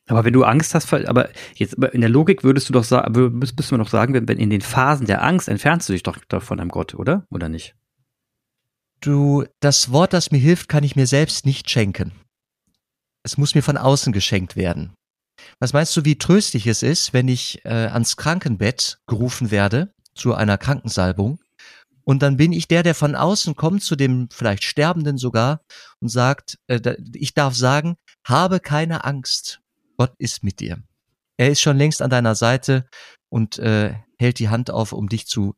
Aber 0.10 0.24
wenn 0.24 0.34
du 0.34 0.46
Angst 0.46 0.74
hast, 0.74 0.94
aber 0.94 1.30
jetzt 1.56 1.74
in 1.74 2.00
der 2.00 2.10
Logik 2.10 2.44
würdest 2.44 2.70
du 2.70 2.74
doch 2.74 2.86
sagen, 2.86 3.38
müsstest 3.38 3.72
du 3.72 3.78
noch 3.78 3.90
sagen, 3.90 4.14
wenn, 4.14 4.28
wenn 4.28 4.40
in 4.40 4.50
den 4.50 4.62
Phasen 4.62 5.06
der 5.06 5.22
Angst 5.22 5.50
entfernst 5.50 5.90
du 5.90 5.94
dich 5.94 6.04
doch, 6.04 6.18
doch 6.30 6.44
von 6.44 6.60
einem 6.60 6.70
Gott, 6.70 6.96
oder? 6.96 7.26
Oder 7.30 7.50
nicht? 7.50 7.76
Du, 9.02 9.44
das 9.60 9.92
Wort, 9.92 10.14
das 10.14 10.32
mir 10.32 10.40
hilft, 10.40 10.70
kann 10.70 10.84
ich 10.84 10.96
mir 10.96 11.08
selbst 11.08 11.46
nicht 11.46 11.70
schenken. 11.70 12.14
Es 13.24 13.38
muss 13.38 13.54
mir 13.54 13.62
von 13.62 13.78
außen 13.78 14.14
geschenkt 14.14 14.56
werden. 14.56 14.94
Was 15.60 15.74
meinst 15.74 15.96
du, 15.98 16.06
wie 16.06 16.18
tröstlich 16.18 16.66
es 16.68 16.84
ist, 16.84 17.14
wenn 17.14 17.28
ich 17.28 17.64
äh, 17.66 17.70
ans 17.70 18.16
Krankenbett 18.16 19.00
gerufen 19.08 19.52
werde 19.52 19.94
zu 20.16 20.34
einer 20.34 20.58
Krankensalbung 20.58 21.40
und 22.08 22.20
dann 22.20 22.38
bin 22.38 22.54
ich 22.54 22.70
der, 22.70 22.84
der 22.84 22.96
von 22.96 23.16
außen 23.16 23.56
kommt 23.58 23.84
zu 23.84 23.98
dem 23.98 24.30
vielleicht 24.32 24.64
Sterbenden 24.64 25.18
sogar 25.18 25.60
und 26.00 26.08
sagt, 26.08 26.58
äh, 26.68 26.96
ich 27.14 27.34
darf 27.34 27.54
sagen, 27.54 27.98
habe 28.26 28.62
keine 28.62 29.04
Angst, 29.04 29.60
Gott 29.98 30.14
ist 30.18 30.42
mit 30.42 30.62
dir. 30.62 30.82
Er 31.36 31.50
ist 31.50 31.60
schon 31.60 31.78
längst 31.78 32.02
an 32.02 32.10
deiner 32.10 32.36
Seite 32.36 32.88
und 33.28 33.60
äh, 33.60 33.94
hält 34.18 34.40
die 34.40 34.48
Hand 34.48 34.72
auf, 34.72 34.94
um 34.94 35.10
dich 35.10 35.28
zu, 35.28 35.54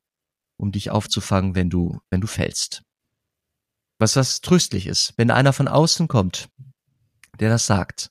um 0.58 0.72
dich 0.72 0.90
aufzufangen, 0.90 1.54
wenn 1.54 1.70
du, 1.70 2.02
wenn 2.10 2.20
du 2.20 2.26
fällst. 2.26 2.82
Was 4.00 4.16
was 4.16 4.42
tröstlich 4.42 4.88
ist, 4.88 5.14
wenn 5.18 5.30
einer 5.30 5.54
von 5.54 5.68
außen 5.68 6.08
kommt, 6.08 6.50
der 7.40 7.52
das 7.52 7.68
sagt. 7.68 8.10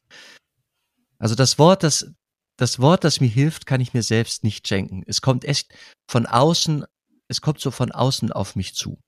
Also 1.18 1.34
das 1.34 1.58
Wort, 1.58 1.82
das, 1.82 2.12
das 2.56 2.78
Wort, 2.78 3.02
das 3.02 3.18
mir 3.18 3.26
hilft, 3.26 3.66
kann 3.66 3.80
ich 3.80 3.94
mir 3.94 4.04
selbst 4.04 4.44
nicht 4.44 4.68
schenken. 4.68 5.02
Es 5.08 5.22
kommt 5.22 5.44
echt 5.44 5.74
von 6.08 6.24
außen, 6.24 6.84
es 7.28 7.40
kommt 7.40 7.60
so 7.60 7.70
von 7.70 7.92
außen 7.92 8.32
auf 8.32 8.56
mich 8.56 8.74
zu. 8.74 8.98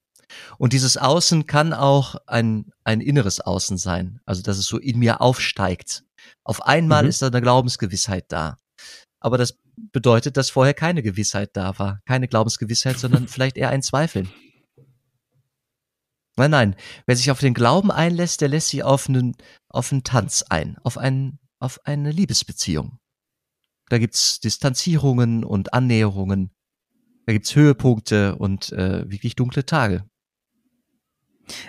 Und 0.58 0.72
dieses 0.72 0.96
Außen 0.96 1.46
kann 1.46 1.72
auch 1.72 2.14
ein, 2.26 2.70
ein 2.84 3.00
inneres 3.00 3.40
Außen 3.40 3.78
sein. 3.78 4.20
Also, 4.26 4.42
dass 4.42 4.58
es 4.58 4.66
so 4.66 4.78
in 4.78 4.98
mir 4.98 5.20
aufsteigt. 5.20 6.04
Auf 6.44 6.62
einmal 6.62 7.04
mhm. 7.04 7.08
ist 7.08 7.22
da 7.22 7.26
eine 7.26 7.40
Glaubensgewissheit 7.40 8.26
da. 8.28 8.56
Aber 9.18 9.38
das 9.38 9.58
bedeutet, 9.92 10.36
dass 10.36 10.50
vorher 10.50 10.74
keine 10.74 11.02
Gewissheit 11.02 11.50
da 11.54 11.78
war. 11.78 12.00
Keine 12.06 12.28
Glaubensgewissheit, 12.28 12.98
sondern 12.98 13.28
vielleicht 13.28 13.56
eher 13.56 13.70
ein 13.70 13.82
Zweifeln. 13.82 14.30
Nein, 16.36 16.50
nein. 16.50 16.76
Wer 17.06 17.16
sich 17.16 17.30
auf 17.30 17.40
den 17.40 17.54
Glauben 17.54 17.90
einlässt, 17.90 18.40
der 18.40 18.48
lässt 18.48 18.68
sich 18.68 18.82
auf 18.82 19.08
einen, 19.08 19.36
auf 19.68 19.92
einen 19.92 20.04
Tanz 20.04 20.42
ein, 20.48 20.78
auf, 20.84 20.96
einen, 20.96 21.38
auf 21.58 21.84
eine 21.84 22.12
Liebesbeziehung. 22.12 22.98
Da 23.88 23.98
gibt's 23.98 24.40
Distanzierungen 24.40 25.44
und 25.44 25.74
Annäherungen. 25.74 26.52
Da 27.30 27.34
gibt's 27.34 27.54
Höhepunkte 27.54 28.34
und 28.34 28.72
äh, 28.72 29.08
wirklich 29.08 29.36
dunkle 29.36 29.64
Tage. 29.64 30.02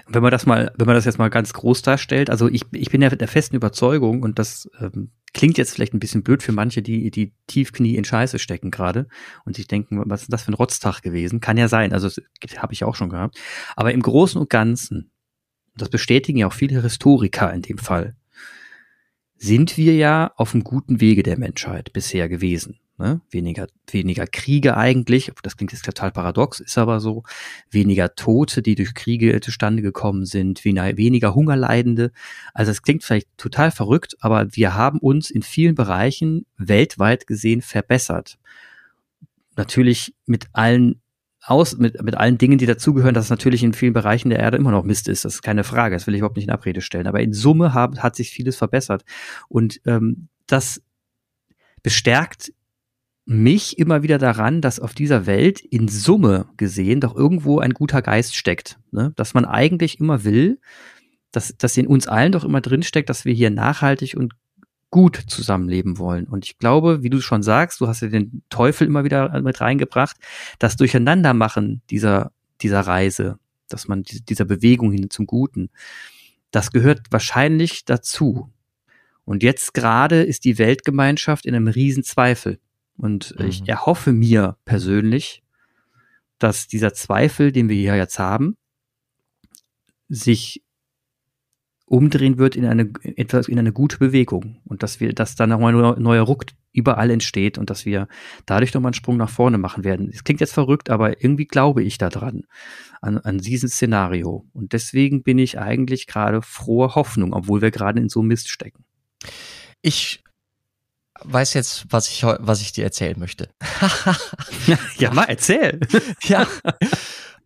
Wenn 0.08 0.24
man 0.24 0.32
das 0.32 0.48
mal, 0.48 0.74
wenn 0.75 0.88
man 0.88 0.96
das 0.96 1.06
jetzt 1.06 1.20
mal 1.20 1.30
ganz 1.30 1.53
groß 1.53 1.84
darstellt, 1.84 2.32
also 2.32 2.50
ich, 2.50 2.63
ich 2.72 2.89
bin 2.89 3.03
ja 3.03 3.12
der 3.12 3.27
festen 3.27 3.56
Überzeugung 3.56 4.24
und 4.24 4.39
das 4.39 4.72
ähm, 4.80 5.12
klingt 5.36 5.60
jetzt 5.60 5.75
vielleicht 5.75 5.94
ein 5.94 6.00
bisschen 6.00 6.24
blöd 6.24 6.41
für 6.41 6.51
manche, 6.51 6.82
die 6.82 7.12
die 7.12 7.36
Tiefknie 7.46 7.96
in 7.96 8.06
Scheiße 8.06 8.39
stecken 8.39 8.72
gerade 8.72 9.08
und 9.46 9.56
sich 9.56 9.68
denken, 9.68 10.01
was 10.08 10.24
ist 10.24 10.34
das 10.34 10.41
für 10.41 10.51
ein 10.51 10.56
Rotztag 10.56 11.03
gewesen? 11.03 11.41
Kann 11.41 11.58
ja 11.58 11.68
sein, 11.68 11.94
also 11.94 12.10
habe 12.58 12.74
ich 12.74 12.84
auch 12.84 12.96
schon 12.96 13.10
gehabt. 13.10 13.39
Aber 13.75 13.94
im 13.94 14.01
Großen 14.01 14.41
und 14.41 14.50
Ganzen, 14.50 15.12
das 15.75 15.89
bestätigen 15.89 16.39
ja 16.39 16.48
auch 16.48 16.53
viele 16.53 16.82
Historiker 16.82 17.53
in 17.53 17.62
dem 17.62 17.77
Fall, 17.77 18.15
sind 19.36 19.77
wir 19.77 19.94
ja 19.94 20.32
auf 20.38 20.56
einem 20.56 20.63
guten 20.63 21.01
Wege 21.01 21.22
der 21.22 21.38
Menschheit 21.38 21.94
bisher 21.94 22.30
gewesen. 22.30 22.81
Ne? 23.01 23.20
Weniger, 23.31 23.65
weniger 23.89 24.27
Kriege 24.27 24.77
eigentlich, 24.77 25.31
das 25.41 25.58
klingt 25.58 25.72
jetzt 25.72 25.84
total 25.84 26.12
paradox, 26.12 26.60
ist 26.60 26.77
aber 26.77 27.00
so. 27.00 27.24
Weniger 27.72 28.13
Tote, 28.13 28.62
die 28.62 28.75
durch 28.75 28.93
Kriege 28.93 29.39
zustande 29.41 29.81
gekommen 29.81 30.25
sind, 30.25 30.63
weniger, 30.63 31.34
Hungerleidende. 31.34 32.12
Also 32.53 32.70
es 32.70 32.84
klingt 32.84 33.03
vielleicht 33.03 33.27
total 33.38 33.72
verrückt, 33.72 34.17
aber 34.20 34.55
wir 34.55 34.75
haben 34.75 35.00
uns 35.00 35.31
in 35.31 35.41
vielen 35.41 35.74
Bereichen 35.74 36.46
weltweit 36.58 37.25
gesehen 37.25 37.62
verbessert. 37.62 38.38
natürlich 39.58 40.13
mit 40.27 40.46
allen 40.53 41.01
aus, 41.43 41.75
mit, 41.77 42.00
mit 42.03 42.15
allen 42.15 42.38
Dingen, 42.38 42.60
die 42.60 42.67
dazugehören, 42.67 43.15
dass 43.15 43.25
es 43.25 43.29
natürlich 43.31 43.63
in 43.63 43.74
vielen 43.74 43.93
Bereichen 43.93 44.29
der 44.29 44.39
Erde 44.39 44.58
immer 44.58 44.70
noch 44.70 44.84
Mist 44.84 45.08
ist. 45.08 45.25
Das 45.25 45.36
ist 45.36 45.41
keine 45.41 45.63
Frage. 45.63 45.96
Das 45.96 46.05
will 46.05 46.13
ich 46.13 46.20
überhaupt 46.20 46.36
nicht 46.36 46.46
in 46.46 46.53
Abrede 46.53 46.81
stellen. 46.81 47.08
Aber 47.08 47.20
in 47.20 47.34
Summe 47.34 47.74
hab, 47.74 47.98
hat 47.98 48.15
sich 48.15 48.29
vieles 48.29 48.58
verbessert. 48.58 49.03
Und 49.50 49.81
ähm, 49.88 50.27
das 50.46 50.84
bestärkt 51.81 52.53
mich 53.25 53.78
immer 53.78 54.04
wieder 54.04 54.18
daran, 54.18 54.62
dass 54.62 54.80
auf 54.80 54.94
dieser 54.94 55.25
Welt 55.25 55.60
in 55.60 55.88
Summe 55.88 56.48
gesehen 56.58 57.01
doch 57.01 57.16
irgendwo 57.16 57.60
ein 57.60 57.74
guter 57.74 58.01
Geist 58.01 58.36
steckt. 58.36 58.80
Ne? 58.92 59.13
Dass 59.16 59.34
man 59.34 59.46
eigentlich 59.46 60.00
immer 60.00 60.24
will, 60.24 60.60
dass, 61.32 61.56
dass 61.58 61.78
in 61.78 61.88
uns 61.88 62.08
allen 62.08 62.32
doch 62.32 62.44
immer 62.44 62.62
drin 62.62 62.84
steckt, 62.84 63.10
dass 63.10 63.25
wir 63.25 63.34
hier 63.34 63.50
nachhaltig 63.50 64.16
und 64.18 64.34
gut 64.90 65.16
zusammenleben 65.28 65.98
wollen. 65.98 66.25
Und 66.25 66.46
ich 66.46 66.58
glaube, 66.58 67.01
wie 67.01 67.10
du 67.10 67.22
schon 67.22 67.44
sagst, 67.44 67.80
du 67.80 67.88
hast 67.88 68.01
ja 68.01 68.10
den 68.10 68.44
Teufel 68.50 68.86
immer 68.86 69.06
wieder 69.06 69.42
mit 69.42 69.62
reingebracht, 69.62 70.18
das 70.60 70.75
Durcheinandermachen 70.75 71.82
dieser, 71.90 72.34
dieser 72.62 72.82
Reise, 72.82 73.40
dass 73.70 73.88
man 73.88 74.04
dieser 74.04 74.44
Bewegung 74.46 74.92
hin 74.92 75.10
zum 75.10 75.25
Guten, 75.25 75.70
das 76.51 76.72
gehört 76.72 77.04
wahrscheinlich 77.10 77.86
dazu. 77.86 78.51
Und 79.24 79.44
jetzt 79.44 79.74
gerade 79.74 80.24
ist 80.24 80.44
die 80.44 80.58
Weltgemeinschaft 80.58 81.46
in 81.46 81.56
einem 81.56 81.70
Riesenzweifel. 81.70 82.60
Und 82.98 83.36
mhm. 83.38 83.48
ich 83.48 83.67
erhoffe 83.67 84.13
mir 84.13 84.57
persönlich, 84.65 85.43
dass 86.39 86.67
dieser 86.67 86.93
Zweifel, 86.93 87.51
den 87.51 87.69
wir 87.69 87.75
hier 87.75 87.95
jetzt 87.95 88.19
haben, 88.19 88.57
sich 90.07 90.63
umdrehen 91.86 92.38
wird 92.38 92.55
in 92.55 92.65
eine 92.65 92.89
etwas 93.03 93.50
in 93.50 93.60
eine 93.60 93.74
gute 93.74 93.98
Bewegung 93.98 94.62
und 94.63 94.81
dass 94.81 95.01
wir 95.01 95.12
dass 95.12 95.36
dann 95.36 95.50
nochmal 95.50 95.75
ein 95.75 96.01
neuer 96.01 96.24
Ruck 96.24 96.45
überall 96.71 97.10
entsteht 97.10 97.57
und 97.57 97.69
dass 97.69 97.86
wir 97.86 98.07
dadurch 98.45 98.74
nochmal 98.74 98.91
einen 98.91 98.93
Sprung 98.93 99.17
nach 99.17 99.29
vorne 99.29 99.57
machen 99.57 99.83
werden. 99.83 100.10
Es 100.10 100.24
klingt 100.24 100.39
jetzt 100.39 100.53
verrückt, 100.53 100.89
aber 100.89 101.21
irgendwie 101.21 101.45
glaube 101.45 101.83
ich 101.83 101.98
daran 101.98 102.43
an, 103.01 103.17
an 103.17 103.39
diesem 103.39 103.67
Szenario 103.67 104.45
und 104.53 104.71
deswegen 104.71 105.21
bin 105.21 105.38
ich 105.38 105.60
eigentlich 105.60 106.07
gerade 106.07 106.41
frohe 106.41 106.95
Hoffnung, 106.95 107.33
obwohl 107.33 107.62
wir 107.62 107.71
gerade 107.71 108.00
in 108.00 108.07
so 108.07 108.21
Mist 108.21 108.50
stecken. 108.50 108.86
Ich 109.81 110.24
weiß 111.24 111.54
jetzt, 111.54 111.86
was 111.90 112.10
ich 112.10 112.24
was 112.24 112.62
ich 112.62 112.72
dir 112.72 112.84
erzählen 112.84 113.18
möchte. 113.20 113.50
ja, 114.98 115.12
mal 115.12 115.25
erzähl. 115.25 115.80
ja. 116.24 116.48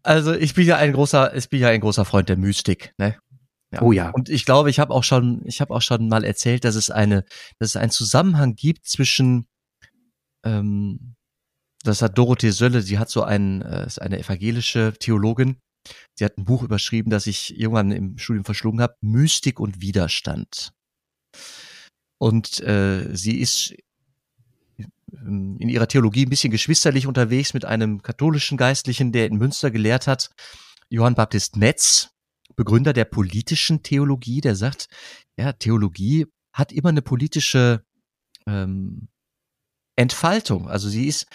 Also 0.04 0.34
ich 0.34 0.54
bin 0.54 0.68
ja 0.68 0.78
ein 0.78 0.94
großer, 0.94 1.36
ich 1.36 1.50
bin 1.50 1.60
ja 1.60 1.70
ein 1.70 1.82
großer 1.82 2.06
Freund 2.06 2.30
der 2.30 2.38
Mystik, 2.38 2.94
ne? 2.98 3.18
Ja. 3.72 3.82
Oh 3.82 3.92
ja. 3.92 4.10
Und 4.12 4.30
ich 4.30 4.46
glaube, 4.46 4.70
ich 4.70 4.80
habe 4.80 4.94
auch 4.94 5.04
schon, 5.04 5.42
ich 5.46 5.60
habe 5.60 5.74
auch 5.74 5.82
schon 5.82 6.08
mal 6.08 6.24
erzählt, 6.24 6.64
dass 6.64 6.76
es 6.76 6.90
eine, 6.92 7.26
dass 7.60 7.70
es 7.70 7.76
einen 7.76 7.92
Zusammenhang 7.92 8.56
gibt 8.56 8.86
zwischen, 8.86 9.48
ähm, 10.46 11.16
das 11.84 12.02
hat 12.02 12.18
Dorothee 12.18 12.52
Sölle, 12.52 12.82
sie 12.82 13.00
hat 13.00 13.10
so 13.10 13.24
ein, 13.24 13.62
äh, 13.64 13.86
ist 13.86 14.02
eine 14.02 14.20
evangelische 14.20 14.94
Theologin, 15.00 15.58
sie 16.14 16.24
hat 16.24 16.38
ein 16.38 16.46
Buch 16.46 16.64
überschrieben, 16.64 17.10
das 17.10 17.28
ich 17.28 17.60
irgendwann 17.60 17.92
im 17.92 18.18
Studium 18.18 18.46
verschlungen 18.46 18.82
habe, 18.82 18.96
Mystik 19.02 19.60
und 19.60 19.82
Widerstand. 19.82 20.72
Und 22.18 22.62
äh, 22.62 23.16
sie 23.16 23.40
ist 23.40 23.76
ähm, 25.14 25.58
in 25.60 25.70
ihrer 25.70 25.88
Theologie 25.88 26.26
ein 26.26 26.30
bisschen 26.30 26.52
geschwisterlich 26.52 27.08
unterwegs 27.08 27.54
mit 27.54 27.66
einem 27.66 28.02
katholischen 28.02 28.58
Geistlichen, 28.58 29.12
der 29.12 29.28
in 29.28 29.38
Münster 29.38 29.72
gelehrt 29.72 30.08
hat, 30.08 30.30
Johann 30.90 31.16
Baptist 31.16 31.58
Metz, 31.58 32.10
Begründer 32.56 32.94
der 32.94 33.06
politischen 33.06 33.84
Theologie, 33.84 34.42
der 34.42 34.56
sagt, 34.56 34.88
ja, 35.38 35.52
Theologie 35.54 36.28
hat 36.54 36.72
immer 36.72 36.90
eine 36.90 37.02
politische 37.02 37.84
ähm, 38.48 39.10
Entfaltung. 39.98 40.70
Also 40.70 40.88
sie 40.88 41.08
ist, 41.08 41.28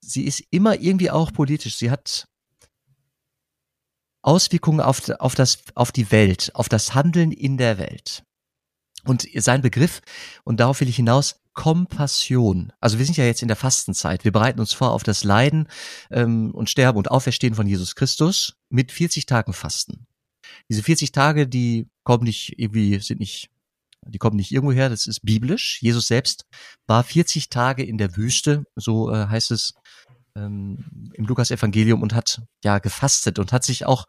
sie 0.00 0.24
ist 0.24 0.42
immer 0.50 0.80
irgendwie 0.80 1.10
auch 1.10 1.32
politisch. 1.32 1.76
Sie 1.76 1.90
hat 1.90 2.28
Auswirkungen 4.22 4.80
auf, 4.80 5.08
auf, 5.08 5.34
das, 5.34 5.62
auf 5.74 5.92
die 5.92 6.10
Welt, 6.10 6.50
auf 6.54 6.68
das 6.68 6.94
Handeln 6.94 7.32
in 7.32 7.56
der 7.56 7.78
Welt. 7.78 8.25
Und 9.06 9.26
sein 9.34 9.62
Begriff, 9.62 10.02
und 10.44 10.60
darauf 10.60 10.80
will 10.80 10.88
ich 10.88 10.96
hinaus, 10.96 11.40
Kompassion. 11.54 12.72
Also 12.80 12.98
wir 12.98 13.06
sind 13.06 13.16
ja 13.16 13.24
jetzt 13.24 13.40
in 13.40 13.48
der 13.48 13.56
Fastenzeit. 13.56 14.24
Wir 14.24 14.32
bereiten 14.32 14.60
uns 14.60 14.74
vor 14.74 14.92
auf 14.92 15.02
das 15.02 15.24
Leiden 15.24 15.68
ähm, 16.10 16.50
und 16.54 16.68
Sterben 16.68 16.98
und 16.98 17.10
Auferstehen 17.10 17.54
von 17.54 17.66
Jesus 17.66 17.94
Christus 17.94 18.56
mit 18.68 18.92
40 18.92 19.24
Tagen 19.24 19.54
Fasten. 19.54 20.06
Diese 20.68 20.82
40 20.82 21.12
Tage, 21.12 21.48
die 21.48 21.88
kommen 22.04 22.24
nicht 22.24 22.58
irgendwie, 22.58 22.98
sind 23.00 23.20
nicht, 23.20 23.48
die 24.06 24.18
kommen 24.18 24.36
nicht 24.36 24.52
irgendwo 24.52 24.72
her, 24.72 24.90
das 24.90 25.06
ist 25.06 25.20
biblisch. 25.20 25.78
Jesus 25.80 26.06
selbst 26.06 26.44
war 26.86 27.02
40 27.02 27.48
Tage 27.48 27.82
in 27.84 27.96
der 27.96 28.16
Wüste, 28.16 28.64
so 28.76 29.10
äh, 29.10 29.26
heißt 29.26 29.50
es 29.50 29.72
ähm, 30.36 31.10
im 31.14 31.24
Lukas-Evangelium 31.24 32.02
und 32.02 32.14
hat 32.14 32.42
ja 32.62 32.78
gefastet 32.80 33.38
und 33.38 33.52
hat 33.52 33.64
sich 33.64 33.86
auch 33.86 34.06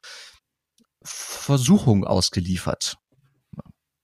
Versuchung 1.02 2.04
ausgeliefert. 2.04 2.98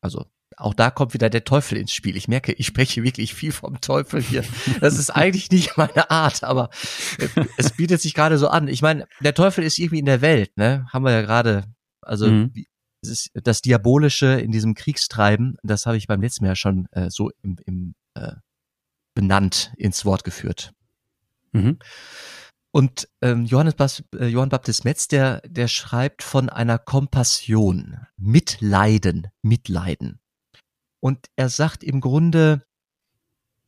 Also 0.01 0.25
auch 0.57 0.73
da 0.73 0.91
kommt 0.91 1.13
wieder 1.13 1.29
der 1.29 1.43
Teufel 1.43 1.77
ins 1.77 1.93
Spiel. 1.93 2.15
Ich 2.15 2.27
merke, 2.27 2.53
ich 2.53 2.67
spreche 2.67 3.03
wirklich 3.03 3.33
viel 3.33 3.51
vom 3.51 3.81
Teufel 3.81 4.21
hier. 4.21 4.43
Das 4.79 4.97
ist 4.97 5.09
eigentlich 5.09 5.51
nicht 5.51 5.77
meine 5.77 6.09
Art, 6.09 6.43
aber 6.43 6.69
es 7.57 7.71
bietet 7.71 8.01
sich 8.01 8.13
gerade 8.13 8.37
so 8.37 8.47
an. 8.47 8.67
Ich 8.67 8.81
meine, 8.81 9.07
der 9.21 9.33
Teufel 9.33 9.63
ist 9.63 9.79
irgendwie 9.79 9.99
in 9.99 10.05
der 10.05 10.21
Welt, 10.21 10.57
ne? 10.57 10.85
Haben 10.91 11.05
wir 11.05 11.11
ja 11.11 11.21
gerade 11.21 11.65
also 12.01 12.27
mhm. 12.27 12.53
das 13.33 13.61
Diabolische 13.61 14.39
in 14.39 14.51
diesem 14.51 14.73
Kriegstreiben, 14.73 15.57
das 15.63 15.85
habe 15.85 15.97
ich 15.97 16.07
beim 16.07 16.21
letzten 16.21 16.45
Mal 16.45 16.55
schon 16.55 16.87
äh, 16.91 17.09
so 17.09 17.31
im, 17.41 17.57
im 17.65 17.95
äh, 18.15 18.33
benannt 19.13 19.73
ins 19.77 20.05
Wort 20.05 20.23
geführt. 20.23 20.73
Mhm. 21.51 21.79
Und 22.71 23.07
ähm, 23.21 23.45
Johannes 23.45 23.75
Bas, 23.75 24.03
äh, 24.15 24.25
Johann 24.25 24.49
Baptist 24.49 24.83
Metz, 24.83 25.07
der, 25.07 25.41
der 25.41 25.67
schreibt 25.67 26.23
von 26.23 26.49
einer 26.49 26.79
Kompassion, 26.79 27.97
Mitleiden, 28.17 29.27
Mitleiden. 29.43 30.19
Und 31.03 31.27
er 31.35 31.49
sagt 31.49 31.83
im 31.83 31.99
Grunde, 31.99 32.63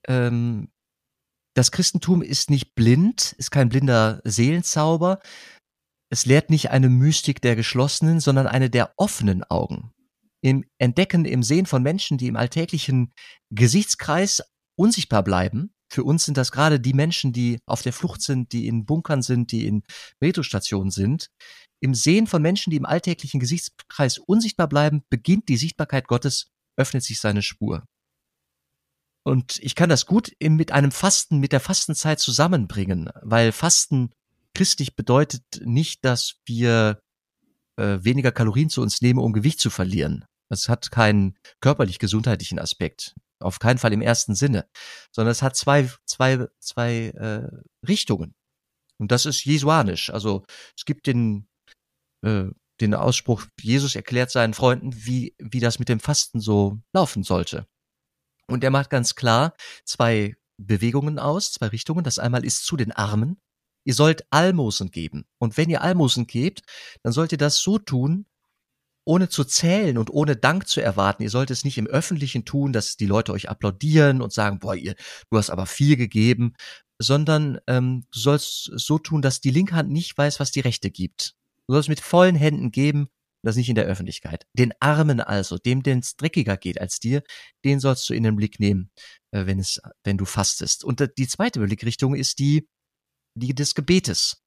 ähm, 0.07 0.69
das 1.53 1.71
Christentum 1.71 2.21
ist 2.21 2.49
nicht 2.49 2.75
blind, 2.75 3.33
ist 3.37 3.51
kein 3.51 3.67
blinder 3.67 4.21
Seelenzauber, 4.23 5.19
es 6.09 6.25
lehrt 6.25 6.49
nicht 6.49 6.69
eine 6.71 6.87
Mystik 6.87 7.41
der 7.41 7.57
geschlossenen, 7.57 8.21
sondern 8.21 8.47
eine 8.47 8.69
der 8.69 8.93
offenen 8.95 9.43
Augen. 9.43 9.91
Im 10.41 10.63
Entdecken, 10.77 11.25
im 11.25 11.43
Sehen 11.43 11.65
von 11.65 11.83
Menschen, 11.83 12.17
die 12.17 12.27
im 12.27 12.37
alltäglichen 12.37 13.11
Gesichtskreis 13.49 14.41
unsichtbar 14.77 15.23
bleiben. 15.23 15.73
Für 15.91 16.05
uns 16.05 16.23
sind 16.23 16.37
das 16.37 16.53
gerade 16.53 16.79
die 16.79 16.93
Menschen, 16.93 17.33
die 17.33 17.59
auf 17.65 17.81
der 17.81 17.93
Flucht 17.93 18.21
sind, 18.21 18.53
die 18.53 18.67
in 18.67 18.85
Bunkern 18.85 19.21
sind, 19.21 19.51
die 19.51 19.67
in 19.67 19.83
Metrostationen 20.21 20.89
sind. 20.89 21.31
Im 21.81 21.95
Sehen 21.95 22.27
von 22.27 22.41
Menschen, 22.41 22.71
die 22.71 22.77
im 22.77 22.85
alltäglichen 22.85 23.41
Gesichtskreis 23.41 24.19
unsichtbar 24.19 24.69
bleiben, 24.69 25.03
beginnt 25.09 25.49
die 25.49 25.57
Sichtbarkeit 25.57 26.07
Gottes, 26.07 26.54
öffnet 26.77 27.03
sich 27.03 27.19
seine 27.19 27.41
Spur. 27.41 27.85
Und 29.23 29.57
ich 29.59 29.75
kann 29.75 29.89
das 29.89 30.05
gut 30.05 30.33
mit 30.39 30.71
einem 30.71 30.91
Fasten, 30.91 31.39
mit 31.39 31.51
der 31.51 31.59
Fastenzeit 31.59 32.19
zusammenbringen, 32.19 33.09
weil 33.21 33.51
Fasten 33.51 34.11
christlich 34.53 34.95
bedeutet 34.95 35.43
nicht, 35.63 36.05
dass 36.05 36.35
wir 36.45 36.99
äh, 37.77 37.99
weniger 38.01 38.31
Kalorien 38.31 38.69
zu 38.69 38.81
uns 38.81 39.01
nehmen, 39.01 39.19
um 39.19 39.33
Gewicht 39.33 39.59
zu 39.59 39.69
verlieren. 39.69 40.25
Das 40.49 40.69
hat 40.69 40.91
keinen 40.91 41.37
körperlich-gesundheitlichen 41.61 42.59
Aspekt. 42.59 43.15
Auf 43.39 43.59
keinen 43.59 43.79
Fall 43.79 43.93
im 43.93 44.01
ersten 44.01 44.35
Sinne. 44.35 44.67
Sondern 45.11 45.31
es 45.31 45.41
hat 45.41 45.55
zwei, 45.55 45.89
zwei, 46.05 46.47
zwei 46.59 47.09
äh, 47.09 47.47
Richtungen. 47.87 48.33
Und 48.97 49.11
das 49.11 49.25
ist 49.25 49.43
jesuanisch. 49.43 50.09
Also 50.09 50.45
es 50.77 50.85
gibt 50.85 51.07
den, 51.07 51.47
äh, 52.23 52.45
den 52.81 52.93
Ausspruch, 52.93 53.45
Jesus 53.59 53.95
erklärt 53.95 54.31
seinen 54.31 54.53
Freunden, 54.53 54.93
wie, 54.93 55.35
wie 55.39 55.59
das 55.59 55.79
mit 55.79 55.89
dem 55.89 55.99
Fasten 55.99 56.39
so 56.39 56.79
laufen 56.93 57.23
sollte. 57.23 57.67
Und 58.47 58.63
er 58.63 58.71
macht 58.71 58.89
ganz 58.89 59.15
klar 59.15 59.53
zwei 59.85 60.35
Bewegungen 60.57 61.19
aus, 61.19 61.51
zwei 61.51 61.67
Richtungen. 61.67 62.03
Das 62.03 62.19
einmal 62.19 62.45
ist 62.45 62.65
zu 62.65 62.77
den 62.77 62.91
Armen, 62.91 63.39
Ihr 63.85 63.93
sollt 63.93 64.25
Almosen 64.31 64.89
geben. 64.89 65.25
Und 65.37 65.57
wenn 65.57 65.69
ihr 65.69 65.81
Almosen 65.81 66.25
gebt, 66.25 66.61
dann 67.03 67.13
sollt 67.13 67.31
ihr 67.31 67.37
das 67.37 67.57
so 67.57 67.77
tun, 67.77 68.25
ohne 69.07 69.29
zu 69.29 69.43
zählen 69.43 69.99
und 69.99 70.09
ohne 70.09 70.35
Dank 70.35 70.67
zu 70.67 70.81
erwarten. 70.81 71.21
Ihr 71.21 71.29
sollt 71.29 71.51
es 71.51 71.63
nicht 71.63 71.77
im 71.77 71.85
Öffentlichen 71.85 72.43
tun, 72.43 72.73
dass 72.73 72.97
die 72.97 73.05
Leute 73.05 73.31
euch 73.31 73.47
applaudieren 73.47 74.23
und 74.23 74.33
sagen, 74.33 74.57
boah, 74.57 74.75
ihr, 74.75 74.95
du 75.29 75.37
hast 75.37 75.51
aber 75.51 75.67
viel 75.67 75.95
gegeben, 75.95 76.55
sondern 76.97 77.59
ähm, 77.67 78.05
du 78.11 78.19
sollst 78.19 78.71
so 78.75 78.97
tun, 78.97 79.21
dass 79.21 79.39
die 79.39 79.51
linke 79.51 79.75
Hand 79.75 79.91
nicht 79.91 80.17
weiß, 80.17 80.39
was 80.39 80.49
die 80.49 80.61
rechte 80.61 80.89
gibt. 80.89 81.35
Du 81.67 81.73
sollst 81.73 81.89
mit 81.89 81.99
vollen 81.99 82.35
Händen 82.35 82.71
geben, 82.71 83.09
das 83.43 83.55
nicht 83.55 83.69
in 83.69 83.75
der 83.75 83.85
Öffentlichkeit. 83.85 84.45
Den 84.53 84.73
Armen 84.79 85.21
also, 85.21 85.57
dem, 85.57 85.83
den 85.83 85.99
es 85.99 86.15
dreckiger 86.15 86.57
geht 86.57 86.81
als 86.81 86.99
dir, 86.99 87.23
den 87.63 87.79
sollst 87.79 88.09
du 88.09 88.13
in 88.13 88.23
den 88.23 88.35
Blick 88.35 88.59
nehmen, 88.59 88.89
äh, 89.31 89.45
wenn 89.45 89.59
es, 89.59 89.81
wenn 90.03 90.17
du 90.17 90.25
fastest. 90.25 90.83
Und 90.83 91.07
die 91.17 91.27
zweite 91.27 91.59
Blickrichtung 91.59 92.15
ist 92.15 92.39
die 92.39 92.67
die 93.35 93.53
des 93.53 93.75
Gebetes. 93.75 94.41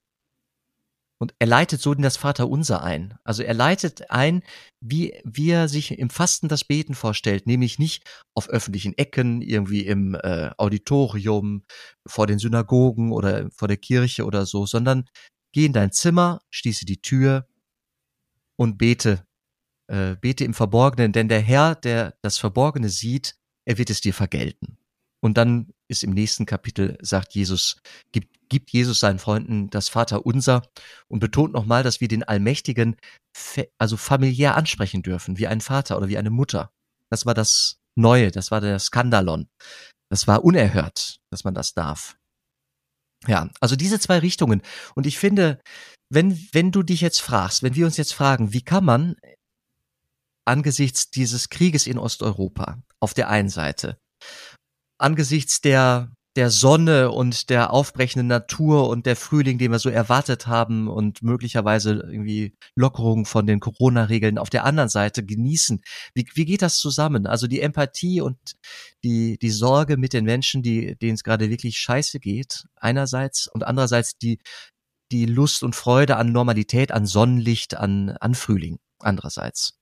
Und 1.21 1.35
er 1.37 1.47
leitet 1.47 1.81
so 1.81 1.91
in 1.91 2.01
das 2.01 2.15
Vaterunser 2.15 2.81
ein. 2.81 3.17
Also 3.25 3.43
er 3.43 3.53
leitet 3.53 4.09
ein, 4.09 4.41
wie, 4.79 5.19
wie 5.25 5.49
er 5.49 5.67
sich 5.67 5.91
im 5.99 6.09
Fasten 6.09 6.47
das 6.47 6.63
Beten 6.63 6.93
vorstellt, 6.93 7.45
nämlich 7.45 7.77
nicht 7.77 8.03
auf 8.33 8.47
öffentlichen 8.47 8.97
Ecken, 8.97 9.41
irgendwie 9.41 9.85
im 9.85 10.15
äh, 10.15 10.51
Auditorium, 10.57 11.65
vor 12.07 12.25
den 12.25 12.39
Synagogen 12.39 13.11
oder 13.11 13.49
vor 13.51 13.67
der 13.67 13.75
Kirche 13.75 14.25
oder 14.25 14.45
so, 14.45 14.65
sondern 14.65 15.09
geh 15.51 15.65
in 15.65 15.73
dein 15.73 15.91
Zimmer, 15.91 16.41
schließe 16.49 16.85
die 16.85 17.01
Tür 17.01 17.47
und 18.55 18.77
bete. 18.77 19.25
Äh, 19.87 20.15
bete 20.15 20.43
im 20.43 20.53
Verborgenen, 20.53 21.11
denn 21.11 21.29
der 21.29 21.41
Herr, 21.41 21.75
der 21.75 22.15
das 22.21 22.37
Verborgene 22.37 22.89
sieht, 22.89 23.35
er 23.65 23.77
wird 23.77 23.89
es 23.89 24.01
dir 24.01 24.13
vergelten. 24.13 24.77
Und 25.21 25.37
dann 25.37 25.73
ist 25.87 26.03
im 26.03 26.11
nächsten 26.11 26.45
Kapitel, 26.45 26.97
sagt 27.01 27.33
Jesus, 27.33 27.77
gibt, 28.11 28.37
gibt 28.49 28.71
Jesus 28.71 28.99
seinen 28.99 29.19
Freunden 29.19 29.69
das 29.69 29.89
Vater 29.89 30.25
unser 30.25 30.61
und 31.07 31.19
betont 31.19 31.53
nochmal, 31.53 31.83
dass 31.83 32.01
wir 32.01 32.07
den 32.07 32.23
Allmächtigen 32.23 32.95
also 33.77 33.97
familiär 33.97 34.55
ansprechen 34.55 35.01
dürfen, 35.01 35.37
wie 35.37 35.47
ein 35.47 35.61
Vater 35.61 35.97
oder 35.97 36.07
wie 36.07 36.17
eine 36.17 36.29
Mutter. 36.29 36.71
Das 37.09 37.25
war 37.25 37.33
das 37.33 37.79
Neue, 37.95 38.31
das 38.31 38.51
war 38.51 38.61
der 38.61 38.79
Skandalon. 38.79 39.49
Das 40.09 40.27
war 40.27 40.43
unerhört, 40.43 41.19
dass 41.31 41.43
man 41.43 41.53
das 41.53 41.73
darf. 41.73 42.18
Ja, 43.27 43.49
also 43.59 43.75
diese 43.75 43.99
zwei 43.99 44.19
Richtungen. 44.19 44.61
Und 44.95 45.05
ich 45.05 45.19
finde, 45.19 45.59
wenn, 46.09 46.47
wenn 46.53 46.71
du 46.71 46.83
dich 46.83 47.01
jetzt 47.01 47.21
fragst, 47.21 47.63
wenn 47.63 47.75
wir 47.75 47.85
uns 47.85 47.97
jetzt 47.97 48.13
fragen, 48.13 48.53
wie 48.53 48.61
kann 48.61 48.85
man 48.85 49.15
angesichts 50.45 51.11
dieses 51.11 51.49
Krieges 51.49 51.85
in 51.85 51.97
Osteuropa 51.97 52.81
auf 52.99 53.13
der 53.13 53.29
einen 53.29 53.49
Seite 53.49 53.97
angesichts 54.99 55.61
der 55.61 56.11
der 56.35 56.51
Sonne 56.51 57.11
und 57.11 57.49
der 57.49 57.73
aufbrechenden 57.73 58.27
Natur 58.27 58.87
und 58.87 59.05
der 59.05 59.15
Frühling, 59.15 59.57
den 59.57 59.71
wir 59.71 59.79
so 59.79 59.89
erwartet 59.89 60.47
haben 60.47 60.87
und 60.87 61.23
möglicherweise 61.23 61.93
irgendwie 61.93 62.55
Lockerungen 62.75 63.25
von 63.25 63.47
den 63.47 63.59
Corona-Regeln 63.59 64.37
auf 64.37 64.49
der 64.49 64.63
anderen 64.63 64.89
Seite 64.89 65.25
genießen. 65.25 65.81
Wie, 66.13 66.27
wie 66.35 66.45
geht 66.45 66.61
das 66.61 66.77
zusammen? 66.77 67.25
Also 67.25 67.47
die 67.47 67.61
Empathie 67.61 68.21
und 68.21 68.37
die, 69.03 69.39
die 69.39 69.49
Sorge 69.49 69.97
mit 69.97 70.13
den 70.13 70.25
Menschen, 70.25 70.61
die, 70.61 70.95
denen 70.97 71.15
es 71.15 71.23
gerade 71.23 71.49
wirklich 71.49 71.77
scheiße 71.77 72.19
geht, 72.19 72.63
einerseits 72.75 73.47
und 73.47 73.63
andererseits 73.65 74.17
die, 74.17 74.39
die 75.11 75.25
Lust 75.25 75.63
und 75.63 75.75
Freude 75.75 76.17
an 76.17 76.31
Normalität, 76.31 76.91
an 76.91 77.07
Sonnenlicht, 77.07 77.75
an, 77.75 78.11
an 78.19 78.35
Frühling, 78.35 78.77
andererseits 78.99 79.78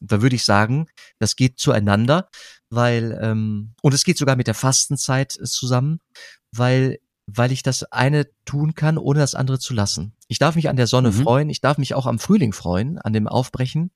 da 0.00 0.22
würde 0.22 0.36
ich 0.36 0.44
sagen, 0.44 0.86
das 1.18 1.36
geht 1.36 1.58
zueinander, 1.58 2.28
weil 2.70 3.18
ähm, 3.22 3.74
und 3.82 3.94
es 3.94 4.04
geht 4.04 4.18
sogar 4.18 4.36
mit 4.36 4.46
der 4.46 4.54
Fastenzeit 4.54 5.38
äh, 5.38 5.44
zusammen, 5.44 6.00
weil 6.52 6.98
weil 7.26 7.52
ich 7.52 7.62
das 7.62 7.84
eine 7.84 8.26
tun 8.44 8.74
kann, 8.74 8.98
ohne 8.98 9.20
das 9.20 9.34
andere 9.34 9.58
zu 9.58 9.72
lassen. 9.72 10.14
Ich 10.28 10.38
darf 10.38 10.56
mich 10.56 10.68
an 10.68 10.76
der 10.76 10.86
Sonne 10.86 11.10
mhm. 11.10 11.22
freuen, 11.22 11.50
ich 11.50 11.60
darf 11.60 11.78
mich 11.78 11.94
auch 11.94 12.06
am 12.06 12.18
Frühling 12.18 12.52
freuen, 12.52 12.98
an 12.98 13.14
dem 13.14 13.28
Aufbrechen. 13.28 13.90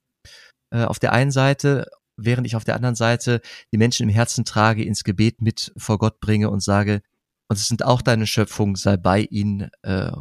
Äh, 0.70 0.84
auf 0.84 0.98
der 0.98 1.12
einen 1.12 1.30
Seite, 1.30 1.90
während 2.16 2.46
ich 2.46 2.56
auf 2.56 2.64
der 2.64 2.74
anderen 2.74 2.94
Seite 2.94 3.42
die 3.72 3.76
Menschen 3.76 4.08
im 4.08 4.14
Herzen 4.14 4.44
trage, 4.44 4.84
ins 4.84 5.04
Gebet 5.04 5.42
mit 5.42 5.72
vor 5.76 5.98
Gott 5.98 6.20
bringe 6.20 6.50
und 6.50 6.60
sage, 6.60 7.02
und 7.50 7.56
es 7.56 7.66
sind 7.66 7.84
auch 7.84 8.02
deine 8.02 8.26
Schöpfung, 8.26 8.76
sei 8.76 8.96
bei 8.96 9.20
ihnen, 9.22 9.70
äh, 9.82 10.12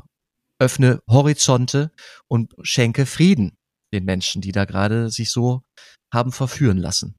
öffne 0.59 1.01
Horizonte 1.07 1.91
und 2.27 2.53
schenke 2.61 3.05
Frieden 3.05 3.57
den 3.93 4.05
Menschen, 4.05 4.41
die 4.41 4.51
da 4.51 4.65
gerade 4.65 5.09
sich 5.09 5.29
so 5.29 5.63
haben 6.11 6.31
verführen 6.31 6.77
lassen. 6.77 7.15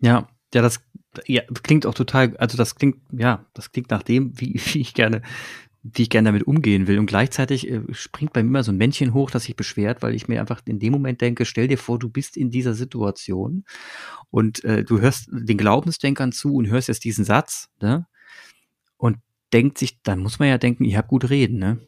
Ja, 0.00 0.28
ja, 0.52 0.62
das 0.62 0.80
ja, 1.26 1.42
klingt 1.62 1.86
auch 1.86 1.94
total, 1.94 2.36
also 2.36 2.56
das 2.56 2.74
klingt, 2.74 2.98
ja, 3.12 3.46
das 3.54 3.72
klingt 3.72 3.90
nach 3.90 4.02
dem, 4.02 4.38
wie, 4.40 4.54
wie 4.64 4.80
ich 4.80 4.94
gerne, 4.94 5.22
wie 5.82 6.02
ich 6.02 6.10
gerne 6.10 6.28
damit 6.28 6.46
umgehen 6.46 6.86
will. 6.86 6.98
Und 6.98 7.06
gleichzeitig 7.06 7.70
äh, 7.70 7.82
springt 7.92 8.32
bei 8.32 8.42
mir 8.42 8.48
immer 8.48 8.64
so 8.64 8.72
ein 8.72 8.78
Männchen 8.78 9.12
hoch, 9.14 9.30
das 9.30 9.44
sich 9.44 9.56
beschwert, 9.56 10.02
weil 10.02 10.14
ich 10.14 10.28
mir 10.28 10.40
einfach 10.40 10.62
in 10.64 10.78
dem 10.78 10.92
Moment 10.92 11.20
denke, 11.20 11.44
stell 11.44 11.68
dir 11.68 11.78
vor, 11.78 11.98
du 11.98 12.08
bist 12.08 12.36
in 12.36 12.50
dieser 12.50 12.74
Situation 12.74 13.64
und 14.30 14.64
äh, 14.64 14.84
du 14.84 15.00
hörst 15.00 15.28
den 15.30 15.58
Glaubensdenkern 15.58 16.32
zu 16.32 16.54
und 16.54 16.68
hörst 16.68 16.88
jetzt 16.88 17.04
diesen 17.04 17.24
Satz, 17.24 17.68
ne? 17.80 18.06
Und 18.96 19.18
denkt 19.52 19.78
sich, 19.78 20.00
dann 20.02 20.20
muss 20.20 20.38
man 20.38 20.48
ja 20.48 20.58
denken, 20.58 20.84
ihr 20.84 20.96
habt 20.96 21.08
gut 21.08 21.28
reden, 21.28 21.58
ne? 21.58 21.78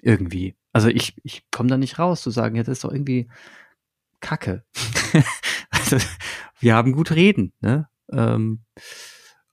Irgendwie. 0.00 0.56
Also 0.72 0.88
ich, 0.88 1.16
ich 1.22 1.44
komme 1.50 1.68
da 1.68 1.76
nicht 1.76 1.98
raus 1.98 2.22
zu 2.22 2.30
sagen, 2.30 2.56
ja, 2.56 2.62
das 2.62 2.78
ist 2.78 2.84
doch 2.84 2.92
irgendwie 2.92 3.28
Kacke. 4.20 4.64
also, 5.70 5.96
wir 6.60 6.74
haben 6.74 6.92
gut 6.92 7.12
reden, 7.12 7.52
ne? 7.60 7.88
Ähm, 8.10 8.64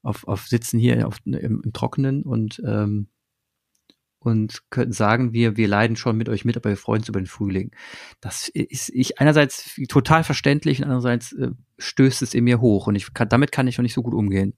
auf, 0.02 0.26
auf 0.26 0.46
sitzen 0.46 0.78
hier 0.78 1.06
auf, 1.06 1.18
im, 1.24 1.62
im 1.62 1.72
Trockenen 1.72 2.22
und 2.22 2.62
ähm, 2.64 3.08
und 4.26 4.62
könnten 4.70 4.92
sagen, 4.92 5.32
wir, 5.32 5.56
wir 5.56 5.68
leiden 5.68 5.96
schon 5.96 6.16
mit 6.16 6.28
euch 6.28 6.44
mit, 6.44 6.56
aber 6.56 6.70
wir 6.70 6.76
freuen 6.76 7.00
uns 7.00 7.08
über 7.08 7.20
den 7.20 7.28
Frühling. 7.28 7.70
Das 8.20 8.48
ist 8.48 8.90
ich 8.90 9.20
einerseits 9.20 9.78
total 9.88 10.24
verständlich 10.24 10.78
und 10.78 10.84
andererseits 10.84 11.32
äh, 11.32 11.52
stößt 11.78 12.22
es 12.22 12.34
in 12.34 12.44
mir 12.44 12.60
hoch 12.60 12.88
und 12.88 12.96
ich 12.96 13.14
kann, 13.14 13.28
damit 13.28 13.52
kann 13.52 13.68
ich 13.68 13.78
noch 13.78 13.84
nicht 13.84 13.94
so 13.94 14.02
gut 14.02 14.14
umgehen. 14.14 14.54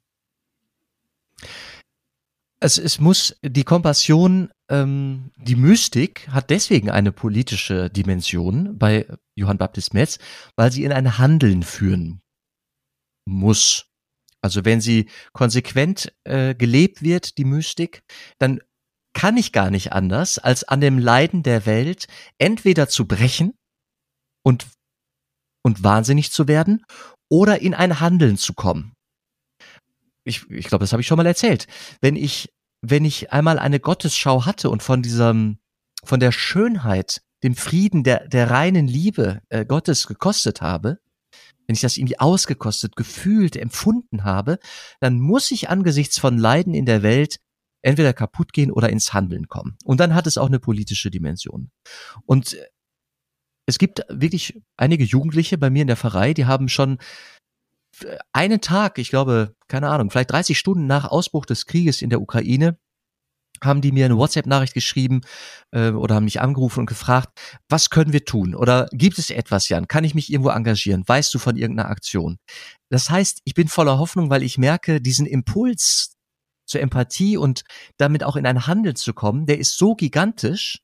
Es, 2.60 2.76
es 2.76 2.98
muss 2.98 3.36
die 3.42 3.64
Kompassion 3.64 4.50
ähm, 4.70 5.30
die 5.36 5.56
Mystik 5.56 6.28
hat 6.28 6.50
deswegen 6.50 6.90
eine 6.90 7.12
politische 7.12 7.90
Dimension 7.90 8.78
bei 8.78 9.06
Johann 9.34 9.58
Baptist 9.58 9.94
Metz, 9.94 10.18
weil 10.56 10.72
sie 10.72 10.84
in 10.84 10.92
ein 10.92 11.18
Handeln 11.18 11.62
führen 11.62 12.20
muss. 13.26 13.86
Also 14.42 14.64
wenn 14.64 14.80
sie 14.80 15.08
konsequent 15.32 16.12
äh, 16.24 16.54
gelebt 16.54 17.02
wird, 17.02 17.38
die 17.38 17.44
Mystik, 17.44 18.02
dann 18.38 18.60
kann 19.14 19.36
ich 19.36 19.52
gar 19.52 19.70
nicht 19.70 19.92
anders, 19.92 20.38
als 20.38 20.64
an 20.64 20.80
dem 20.80 20.98
Leiden 20.98 21.42
der 21.42 21.66
Welt 21.66 22.06
entweder 22.38 22.88
zu 22.88 23.06
brechen 23.08 23.54
und, 24.44 24.68
und 25.64 25.82
wahnsinnig 25.82 26.30
zu 26.30 26.46
werden 26.46 26.84
oder 27.30 27.60
in 27.60 27.74
ein 27.74 28.00
Handeln 28.00 28.36
zu 28.36 28.54
kommen. 28.54 28.94
Ich, 30.28 30.48
ich 30.50 30.66
glaube, 30.66 30.82
das 30.82 30.92
habe 30.92 31.00
ich 31.00 31.06
schon 31.06 31.16
mal 31.16 31.26
erzählt. 31.26 31.66
Wenn 32.00 32.16
ich 32.16 32.50
wenn 32.80 33.04
ich 33.04 33.32
einmal 33.32 33.58
eine 33.58 33.80
Gottesschau 33.80 34.46
hatte 34.46 34.70
und 34.70 34.82
von 34.82 35.02
diesem, 35.02 35.58
von 36.04 36.20
der 36.20 36.32
Schönheit, 36.32 37.22
dem 37.42 37.54
Frieden, 37.54 38.04
der, 38.04 38.28
der 38.28 38.50
reinen 38.50 38.86
Liebe 38.86 39.40
äh, 39.48 39.64
Gottes 39.64 40.06
gekostet 40.06 40.60
habe, 40.60 40.98
wenn 41.66 41.74
ich 41.74 41.80
das 41.80 41.96
irgendwie 41.96 42.18
ausgekostet, 42.18 42.96
gefühlt, 42.96 43.56
empfunden 43.56 44.24
habe, 44.24 44.58
dann 45.00 45.20
muss 45.20 45.50
ich 45.50 45.68
angesichts 45.68 46.18
von 46.18 46.38
Leiden 46.38 46.72
in 46.72 46.86
der 46.86 47.02
Welt 47.02 47.40
entweder 47.82 48.12
kaputt 48.12 48.52
gehen 48.52 48.72
oder 48.72 48.90
ins 48.90 49.12
Handeln 49.12 49.48
kommen. 49.48 49.76
Und 49.84 50.00
dann 50.00 50.14
hat 50.14 50.26
es 50.26 50.38
auch 50.38 50.46
eine 50.46 50.60
politische 50.60 51.10
Dimension. 51.10 51.70
Und 52.24 52.56
es 53.66 53.78
gibt 53.78 54.02
wirklich 54.08 54.60
einige 54.76 55.04
Jugendliche 55.04 55.58
bei 55.58 55.68
mir 55.68 55.82
in 55.82 55.88
der 55.88 55.96
Pfarrei, 55.96 56.32
die 56.32 56.46
haben 56.46 56.68
schon 56.68 56.98
einen 58.32 58.60
Tag, 58.60 58.98
ich 58.98 59.10
glaube, 59.10 59.54
keine 59.68 59.88
Ahnung, 59.88 60.10
vielleicht 60.10 60.32
30 60.32 60.58
Stunden 60.58 60.86
nach 60.86 61.04
Ausbruch 61.04 61.46
des 61.46 61.66
Krieges 61.66 62.02
in 62.02 62.10
der 62.10 62.20
Ukraine, 62.20 62.78
haben 63.62 63.80
die 63.80 63.92
mir 63.92 64.04
eine 64.04 64.16
WhatsApp-Nachricht 64.16 64.74
geschrieben 64.74 65.22
äh, 65.72 65.90
oder 65.90 66.14
haben 66.14 66.24
mich 66.24 66.40
angerufen 66.40 66.80
und 66.80 66.86
gefragt, 66.86 67.38
was 67.68 67.90
können 67.90 68.12
wir 68.12 68.24
tun? 68.24 68.54
Oder 68.54 68.88
gibt 68.92 69.18
es 69.18 69.30
etwas, 69.30 69.68
Jan? 69.68 69.88
Kann 69.88 70.04
ich 70.04 70.14
mich 70.14 70.32
irgendwo 70.32 70.50
engagieren? 70.50 71.02
Weißt 71.06 71.32
du 71.34 71.38
von 71.38 71.56
irgendeiner 71.56 71.90
Aktion? 71.90 72.38
Das 72.88 73.10
heißt, 73.10 73.40
ich 73.44 73.54
bin 73.54 73.68
voller 73.68 73.98
Hoffnung, 73.98 74.30
weil 74.30 74.42
ich 74.42 74.58
merke, 74.58 75.00
diesen 75.00 75.26
Impuls 75.26 76.14
zur 76.66 76.80
Empathie 76.80 77.36
und 77.36 77.64
damit 77.96 78.22
auch 78.22 78.36
in 78.36 78.46
ein 78.46 78.66
Handeln 78.66 78.96
zu 78.96 79.14
kommen, 79.14 79.46
der 79.46 79.58
ist 79.58 79.76
so 79.78 79.94
gigantisch, 79.94 80.82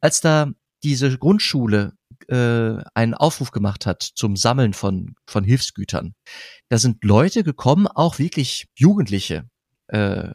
als 0.00 0.20
da 0.20 0.50
diese 0.82 1.16
Grundschule 1.18 1.94
äh, 2.28 2.82
einen 2.94 3.14
Aufruf 3.14 3.50
gemacht 3.50 3.86
hat 3.86 4.02
zum 4.02 4.36
Sammeln 4.36 4.72
von, 4.72 5.14
von 5.26 5.44
Hilfsgütern. 5.44 6.14
Da 6.68 6.78
sind 6.78 7.04
Leute 7.04 7.44
gekommen, 7.44 7.86
auch 7.86 8.18
wirklich 8.18 8.68
Jugendliche, 8.74 9.48
äh, 9.88 10.32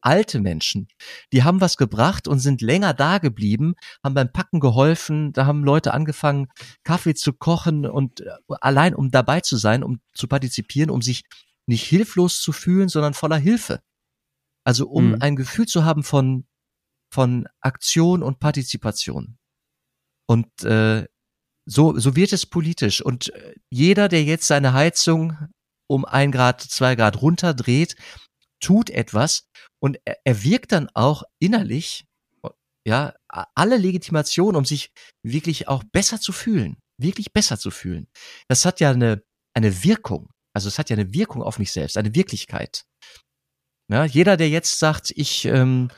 alte 0.00 0.40
Menschen, 0.40 0.88
die 1.32 1.44
haben 1.44 1.60
was 1.60 1.76
gebracht 1.76 2.26
und 2.26 2.40
sind 2.40 2.60
länger 2.60 2.94
da 2.94 3.18
geblieben, 3.18 3.74
haben 4.02 4.14
beim 4.14 4.32
Packen 4.32 4.60
geholfen, 4.60 5.32
da 5.32 5.46
haben 5.46 5.62
Leute 5.62 5.94
angefangen, 5.94 6.48
Kaffee 6.82 7.14
zu 7.14 7.32
kochen 7.32 7.86
und 7.86 8.20
äh, 8.20 8.30
allein 8.60 8.94
um 8.94 9.10
dabei 9.10 9.40
zu 9.40 9.56
sein, 9.56 9.82
um 9.82 10.00
zu 10.14 10.26
partizipieren, 10.26 10.90
um 10.90 11.00
sich 11.00 11.24
nicht 11.66 11.84
hilflos 11.84 12.40
zu 12.40 12.52
fühlen, 12.52 12.88
sondern 12.88 13.14
voller 13.14 13.36
Hilfe. 13.36 13.80
Also 14.64 14.88
um 14.88 15.10
mhm. 15.10 15.16
ein 15.20 15.36
Gefühl 15.36 15.66
zu 15.66 15.84
haben 15.84 16.02
von, 16.02 16.46
von 17.12 17.46
Aktion 17.60 18.22
und 18.22 18.40
Partizipation. 18.40 19.38
Und 20.26 20.64
äh, 20.64 21.06
so, 21.68 21.98
so 21.98 22.16
wird 22.16 22.32
es 22.32 22.46
politisch. 22.46 23.02
Und 23.02 23.32
äh, 23.34 23.54
jeder, 23.70 24.08
der 24.08 24.24
jetzt 24.24 24.46
seine 24.46 24.72
Heizung 24.72 25.36
um 25.86 26.04
ein 26.04 26.32
Grad, 26.32 26.60
zwei 26.60 26.94
Grad 26.94 27.20
runterdreht, 27.20 27.96
tut 28.60 28.90
etwas 28.90 29.48
und 29.80 29.98
er, 30.04 30.16
er 30.24 30.42
wirkt 30.42 30.72
dann 30.72 30.88
auch 30.94 31.22
innerlich, 31.38 32.04
ja, 32.86 33.14
alle 33.28 33.76
Legitimation, 33.76 34.56
um 34.56 34.64
sich 34.64 34.90
wirklich 35.22 35.68
auch 35.68 35.84
besser 35.92 36.20
zu 36.20 36.32
fühlen, 36.32 36.78
wirklich 36.98 37.32
besser 37.32 37.58
zu 37.58 37.70
fühlen. 37.70 38.08
Das 38.48 38.64
hat 38.64 38.80
ja 38.80 38.90
eine, 38.90 39.22
eine 39.54 39.84
Wirkung. 39.84 40.30
Also 40.54 40.68
es 40.68 40.78
hat 40.78 40.88
ja 40.88 40.96
eine 40.96 41.12
Wirkung 41.12 41.42
auf 41.42 41.58
mich 41.58 41.70
selbst, 41.70 41.98
eine 41.98 42.14
Wirklichkeit. 42.14 42.84
Ja, 43.88 44.04
jeder, 44.04 44.36
der 44.36 44.50
jetzt 44.50 44.78
sagt, 44.78 45.12
ich 45.16 45.46
ähm, 45.46 45.88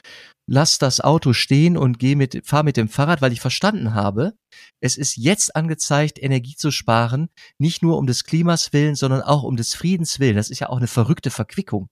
lass 0.47 0.79
das 0.79 1.01
Auto 1.01 1.33
stehen 1.33 1.77
und 1.77 1.99
gehe 1.99 2.17
mit, 2.17 2.47
fahr 2.47 2.63
mit 2.63 2.77
dem 2.77 2.89
Fahrrad, 2.89 3.21
weil 3.21 3.33
ich 3.33 3.41
verstanden 3.41 3.95
habe, 3.95 4.35
es 4.81 4.97
ist 4.97 5.17
jetzt 5.17 5.55
angezeigt, 5.55 6.21
Energie 6.21 6.57
zu 6.57 6.71
sparen, 6.71 7.31
nicht 7.59 7.83
nur 7.83 7.99
um 7.99 8.07
des 8.07 8.25
Klimas 8.25 8.73
willen, 8.73 8.95
sondern 8.95 9.23
auch 9.23 9.43
um 9.43 9.57
des 9.57 9.75
Friedens 9.75 10.21
willen. 10.21 10.37
Das 10.37 10.51
ist 10.51 10.61
ja 10.61 10.69
auch 10.69 10.79
eine 10.79 10.87
verrückte 10.87 11.31
Verquickung. 11.31 11.89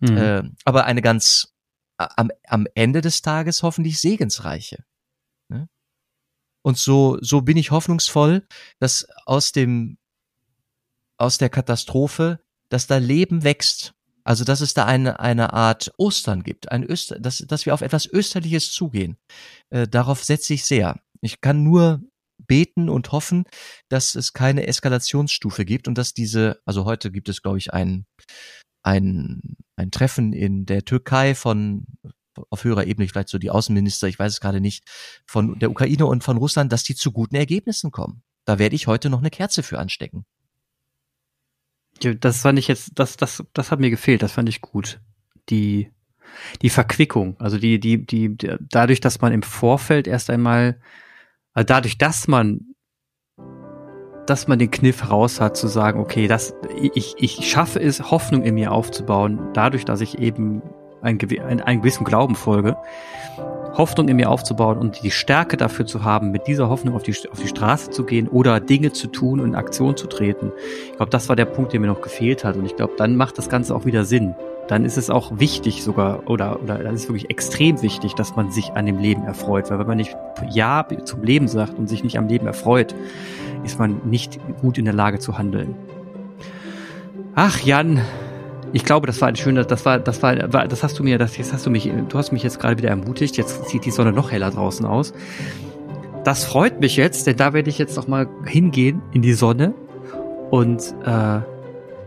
Mhm. 0.00 0.16
Äh, 0.16 0.42
aber 0.64 0.84
eine 0.84 1.02
ganz 1.02 1.54
am, 1.96 2.30
am 2.46 2.66
Ende 2.74 3.00
des 3.00 3.22
Tages 3.22 3.62
hoffentlich 3.62 4.00
segensreiche. 4.00 4.84
Ne? 5.48 5.68
Und 6.62 6.78
so, 6.78 7.18
so 7.20 7.40
bin 7.40 7.56
ich 7.56 7.70
hoffnungsvoll, 7.70 8.46
dass 8.78 9.06
aus 9.24 9.52
dem, 9.52 9.98
aus 11.16 11.38
der 11.38 11.48
Katastrophe, 11.48 12.40
dass 12.68 12.86
da 12.86 12.98
Leben 12.98 13.44
wächst 13.44 13.95
also, 14.26 14.42
dass 14.42 14.60
es 14.60 14.74
da 14.74 14.84
eine, 14.84 15.20
eine 15.20 15.52
Art 15.52 15.92
Ostern 15.98 16.42
gibt, 16.42 16.72
ein 16.72 16.82
Öster, 16.82 17.20
dass, 17.20 17.38
dass 17.38 17.64
wir 17.64 17.72
auf 17.72 17.80
etwas 17.80 18.06
Österliches 18.06 18.72
zugehen. 18.72 19.16
Äh, 19.70 19.86
darauf 19.86 20.24
setze 20.24 20.52
ich 20.52 20.64
sehr. 20.64 21.00
Ich 21.20 21.40
kann 21.40 21.62
nur 21.62 22.00
beten 22.38 22.88
und 22.88 23.12
hoffen, 23.12 23.44
dass 23.88 24.16
es 24.16 24.32
keine 24.32 24.66
Eskalationsstufe 24.66 25.64
gibt 25.64 25.86
und 25.86 25.96
dass 25.96 26.12
diese, 26.12 26.60
also 26.64 26.84
heute 26.84 27.12
gibt 27.12 27.28
es, 27.28 27.40
glaube 27.40 27.58
ich, 27.58 27.72
ein, 27.72 28.04
ein, 28.82 29.56
ein 29.76 29.92
Treffen 29.92 30.32
in 30.32 30.66
der 30.66 30.84
Türkei 30.84 31.36
von 31.36 31.86
auf 32.50 32.64
höherer 32.64 32.84
Ebene, 32.84 33.08
vielleicht 33.08 33.28
so 33.28 33.38
die 33.38 33.50
Außenminister, 33.50 34.08
ich 34.08 34.18
weiß 34.18 34.32
es 34.32 34.40
gerade 34.40 34.60
nicht, 34.60 34.84
von 35.24 35.58
der 35.60 35.70
Ukraine 35.70 36.04
und 36.06 36.24
von 36.24 36.36
Russland, 36.36 36.72
dass 36.72 36.82
die 36.82 36.96
zu 36.96 37.12
guten 37.12 37.36
Ergebnissen 37.36 37.92
kommen. 37.92 38.22
Da 38.44 38.58
werde 38.58 38.74
ich 38.74 38.88
heute 38.88 39.08
noch 39.08 39.20
eine 39.20 39.30
Kerze 39.30 39.62
für 39.62 39.78
anstecken. 39.78 40.26
Das 42.20 42.42
fand 42.42 42.58
ich 42.58 42.68
jetzt, 42.68 42.92
das, 42.94 43.16
das, 43.16 43.44
das 43.52 43.70
hat 43.70 43.80
mir 43.80 43.90
gefehlt, 43.90 44.22
das 44.22 44.32
fand 44.32 44.48
ich 44.48 44.60
gut. 44.60 45.00
Die, 45.48 45.90
die 46.62 46.70
Verquickung, 46.70 47.36
also 47.38 47.58
die, 47.58 47.78
die, 47.78 48.04
die, 48.04 48.36
dadurch, 48.60 49.00
dass 49.00 49.20
man 49.20 49.32
im 49.32 49.42
Vorfeld 49.42 50.06
erst 50.06 50.30
einmal, 50.30 50.80
also 51.52 51.66
dadurch, 51.66 51.98
dass 51.98 52.28
man, 52.28 52.60
dass 54.26 54.48
man 54.48 54.58
den 54.58 54.70
Kniff 54.70 55.10
raus 55.10 55.40
hat, 55.40 55.56
zu 55.56 55.68
sagen, 55.68 56.00
okay, 56.00 56.26
das, 56.26 56.54
ich, 56.94 57.14
ich 57.18 57.48
schaffe 57.48 57.80
es, 57.80 58.10
Hoffnung 58.10 58.42
in 58.42 58.54
mir 58.54 58.72
aufzubauen, 58.72 59.50
dadurch, 59.54 59.84
dass 59.84 60.00
ich 60.00 60.18
eben 60.18 60.62
ein, 61.00 61.18
ein, 61.20 61.60
einem 61.60 61.80
gewissen 61.80 62.04
Glauben 62.04 62.34
folge, 62.34 62.76
Hoffnung 63.76 64.08
in 64.08 64.16
mir 64.16 64.30
aufzubauen 64.30 64.78
und 64.78 65.02
die 65.02 65.10
Stärke 65.10 65.56
dafür 65.56 65.86
zu 65.86 66.04
haben, 66.04 66.30
mit 66.30 66.46
dieser 66.46 66.68
Hoffnung 66.68 66.94
auf 66.94 67.02
die, 67.02 67.14
auf 67.30 67.40
die 67.40 67.48
Straße 67.48 67.90
zu 67.90 68.04
gehen 68.04 68.28
oder 68.28 68.60
Dinge 68.60 68.92
zu 68.92 69.08
tun 69.08 69.40
und 69.40 69.48
in 69.48 69.54
Aktion 69.54 69.96
zu 69.96 70.06
treten. 70.06 70.52
Ich 70.90 70.96
glaube, 70.96 71.10
das 71.10 71.28
war 71.28 71.36
der 71.36 71.44
Punkt, 71.44 71.72
der 71.72 71.80
mir 71.80 71.86
noch 71.86 72.00
gefehlt 72.00 72.44
hat. 72.44 72.56
Und 72.56 72.64
ich 72.64 72.76
glaube, 72.76 72.94
dann 72.96 73.16
macht 73.16 73.38
das 73.38 73.48
Ganze 73.48 73.74
auch 73.74 73.84
wieder 73.84 74.04
Sinn. 74.04 74.34
Dann 74.68 74.84
ist 74.84 74.96
es 74.96 75.10
auch 75.10 75.38
wichtig 75.38 75.84
sogar, 75.84 76.28
oder, 76.28 76.60
oder 76.62 76.78
dann 76.78 76.94
ist 76.94 77.08
wirklich 77.08 77.30
extrem 77.30 77.82
wichtig, 77.82 78.14
dass 78.14 78.34
man 78.34 78.50
sich 78.50 78.72
an 78.72 78.86
dem 78.86 78.98
Leben 78.98 79.24
erfreut. 79.24 79.70
Weil 79.70 79.78
wenn 79.78 79.86
man 79.86 79.98
nicht 79.98 80.16
Ja 80.50 80.86
zum 81.04 81.22
Leben 81.22 81.46
sagt 81.46 81.78
und 81.78 81.88
sich 81.88 82.02
nicht 82.02 82.18
am 82.18 82.28
Leben 82.28 82.46
erfreut, 82.46 82.94
ist 83.64 83.78
man 83.78 84.00
nicht 84.04 84.40
gut 84.60 84.78
in 84.78 84.84
der 84.84 84.94
Lage 84.94 85.18
zu 85.18 85.38
handeln. 85.38 85.74
Ach, 87.34 87.60
Jan, 87.60 88.00
ich 88.76 88.84
glaube, 88.84 89.06
das 89.06 89.22
war 89.22 89.28
ein 89.28 89.36
schöner, 89.36 89.64
das 89.64 89.86
war, 89.86 89.98
das 89.98 90.22
war, 90.22 90.36
das 90.36 90.82
hast 90.82 90.98
du 90.98 91.02
mir, 91.02 91.16
das 91.16 91.38
jetzt 91.38 91.50
hast 91.50 91.64
du 91.64 91.70
mich, 91.70 91.90
du 92.10 92.18
hast 92.18 92.30
mich 92.30 92.42
jetzt 92.42 92.60
gerade 92.60 92.76
wieder 92.76 92.90
ermutigt. 92.90 93.38
Jetzt 93.38 93.70
sieht 93.70 93.86
die 93.86 93.90
Sonne 93.90 94.12
noch 94.12 94.30
heller 94.30 94.50
draußen 94.50 94.84
aus. 94.84 95.14
Das 96.24 96.44
freut 96.44 96.78
mich 96.78 96.96
jetzt, 96.96 97.26
denn 97.26 97.38
da 97.38 97.54
werde 97.54 97.70
ich 97.70 97.78
jetzt 97.78 97.96
noch 97.96 98.06
mal 98.06 98.28
hingehen 98.44 99.00
in 99.14 99.22
die 99.22 99.32
Sonne 99.32 99.72
und 100.50 100.94
äh, 101.06 101.38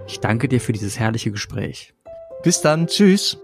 ich 0.06 0.20
danke 0.20 0.48
dir 0.48 0.62
für 0.62 0.72
dieses 0.72 1.00
herrliche 1.00 1.32
Gespräch. 1.32 1.96
Bis 2.44 2.62
dann, 2.62 2.86
tschüss. 2.86 3.40